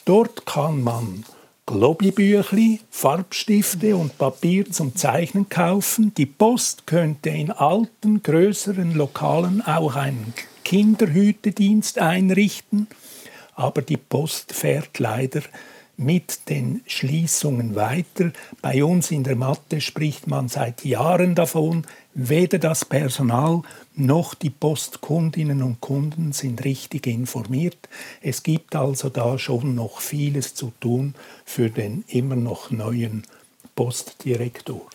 Dort 0.05 0.45
kann 0.47 0.83
man 0.83 1.25
Globibüchli, 1.67 2.81
Farbstifte 2.91 3.95
und 3.95 4.19
Papier 4.19 4.69
zum 4.69 4.97
Zeichnen 4.97 5.49
kaufen. 5.49 6.12
Die 6.17 6.27
Post 6.27 6.88
könnte 6.88 7.31
in 7.31 7.53
alten, 7.53 8.21
größeren 8.21 8.95
Lokalen 8.95 9.62
auch 9.65 9.95
einen 9.95 10.35
Kinderhütedienst 10.65 12.01
einrichten, 12.01 12.88
aber 13.55 13.81
die 13.83 13.97
Post 13.97 14.53
fährt 14.53 14.99
leider 14.99 15.43
mit 15.96 16.48
den 16.48 16.83
Schließungen 16.87 17.74
weiter. 17.74 18.33
Bei 18.61 18.85
uns 18.85 19.11
in 19.11 19.24
der 19.24 19.37
Mathe 19.37 19.81
spricht 19.81 20.26
man 20.26 20.48
seit 20.48 20.85
Jahren 20.85 21.35
davon, 21.35 21.87
weder 22.14 22.59
das 22.59 22.85
Personal 22.85 23.62
noch 23.94 24.35
die 24.35 24.50
Postkundinnen 24.50 25.62
und 25.62 25.81
Kunden 25.81 26.33
sind 26.33 26.64
richtig 26.64 27.07
informiert. 27.07 27.88
Es 28.20 28.42
gibt 28.42 28.74
also 28.74 29.09
da 29.09 29.38
schon 29.38 29.74
noch 29.74 30.00
vieles 30.00 30.55
zu 30.55 30.72
tun 30.81 31.14
für 31.44 31.70
den 31.70 32.05
immer 32.09 32.37
noch 32.37 32.70
neuen 32.70 33.22
Postdirektor. 33.74 34.87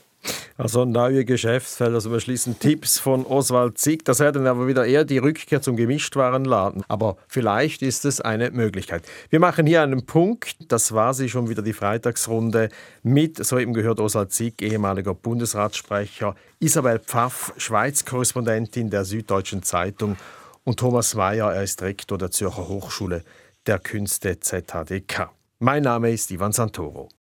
Also 0.59 0.85
neue 0.85 1.23
Geschäftsfelder, 1.23 1.95
also 1.95 2.11
wir 2.11 2.19
schließen 2.19 2.57
Tipps 2.57 2.97
von 2.97 3.27
Oswald 3.27 3.77
Zick. 3.77 4.03
Das 4.05 4.19
wäre 4.19 4.31
dann 4.31 4.47
aber 4.47 4.65
wieder 4.65 4.87
eher 4.87 5.05
die 5.05 5.19
Rückkehr 5.19 5.61
zum 5.61 5.75
Gemischtwarenladen. 5.75 6.83
Aber 6.87 7.17
vielleicht 7.27 7.83
ist 7.83 8.05
es 8.05 8.21
eine 8.21 8.49
Möglichkeit. 8.49 9.03
Wir 9.29 9.39
machen 9.39 9.67
hier 9.67 9.83
einen 9.83 10.07
Punkt. 10.07 10.55
Das 10.71 10.93
war 10.93 11.13
sie 11.13 11.29
schon 11.29 11.47
wieder 11.47 11.61
die 11.61 11.73
Freitagsrunde 11.73 12.69
mit, 13.03 13.45
soeben 13.45 13.75
gehört 13.75 13.99
Oswald 13.99 14.31
Zick, 14.31 14.63
ehemaliger 14.63 15.13
Bundesratssprecher, 15.13 16.35
Isabel 16.59 16.97
Pfaff, 16.99 17.53
Schweiz-Korrespondentin 17.57 18.89
der 18.89 19.05
Süddeutschen 19.05 19.61
Zeitung 19.61 20.17
und 20.63 20.79
Thomas 20.79 21.13
Mayer, 21.13 21.53
er 21.53 21.63
ist 21.63 21.83
Rektor 21.83 22.17
der 22.17 22.31
Zürcher 22.31 22.67
Hochschule 22.67 23.23
der 23.67 23.77
Künste 23.77 24.39
ZHDK. 24.39 25.29
Mein 25.59 25.83
Name 25.83 26.11
ist 26.11 26.31
Ivan 26.31 26.51
Santoro. 26.51 27.09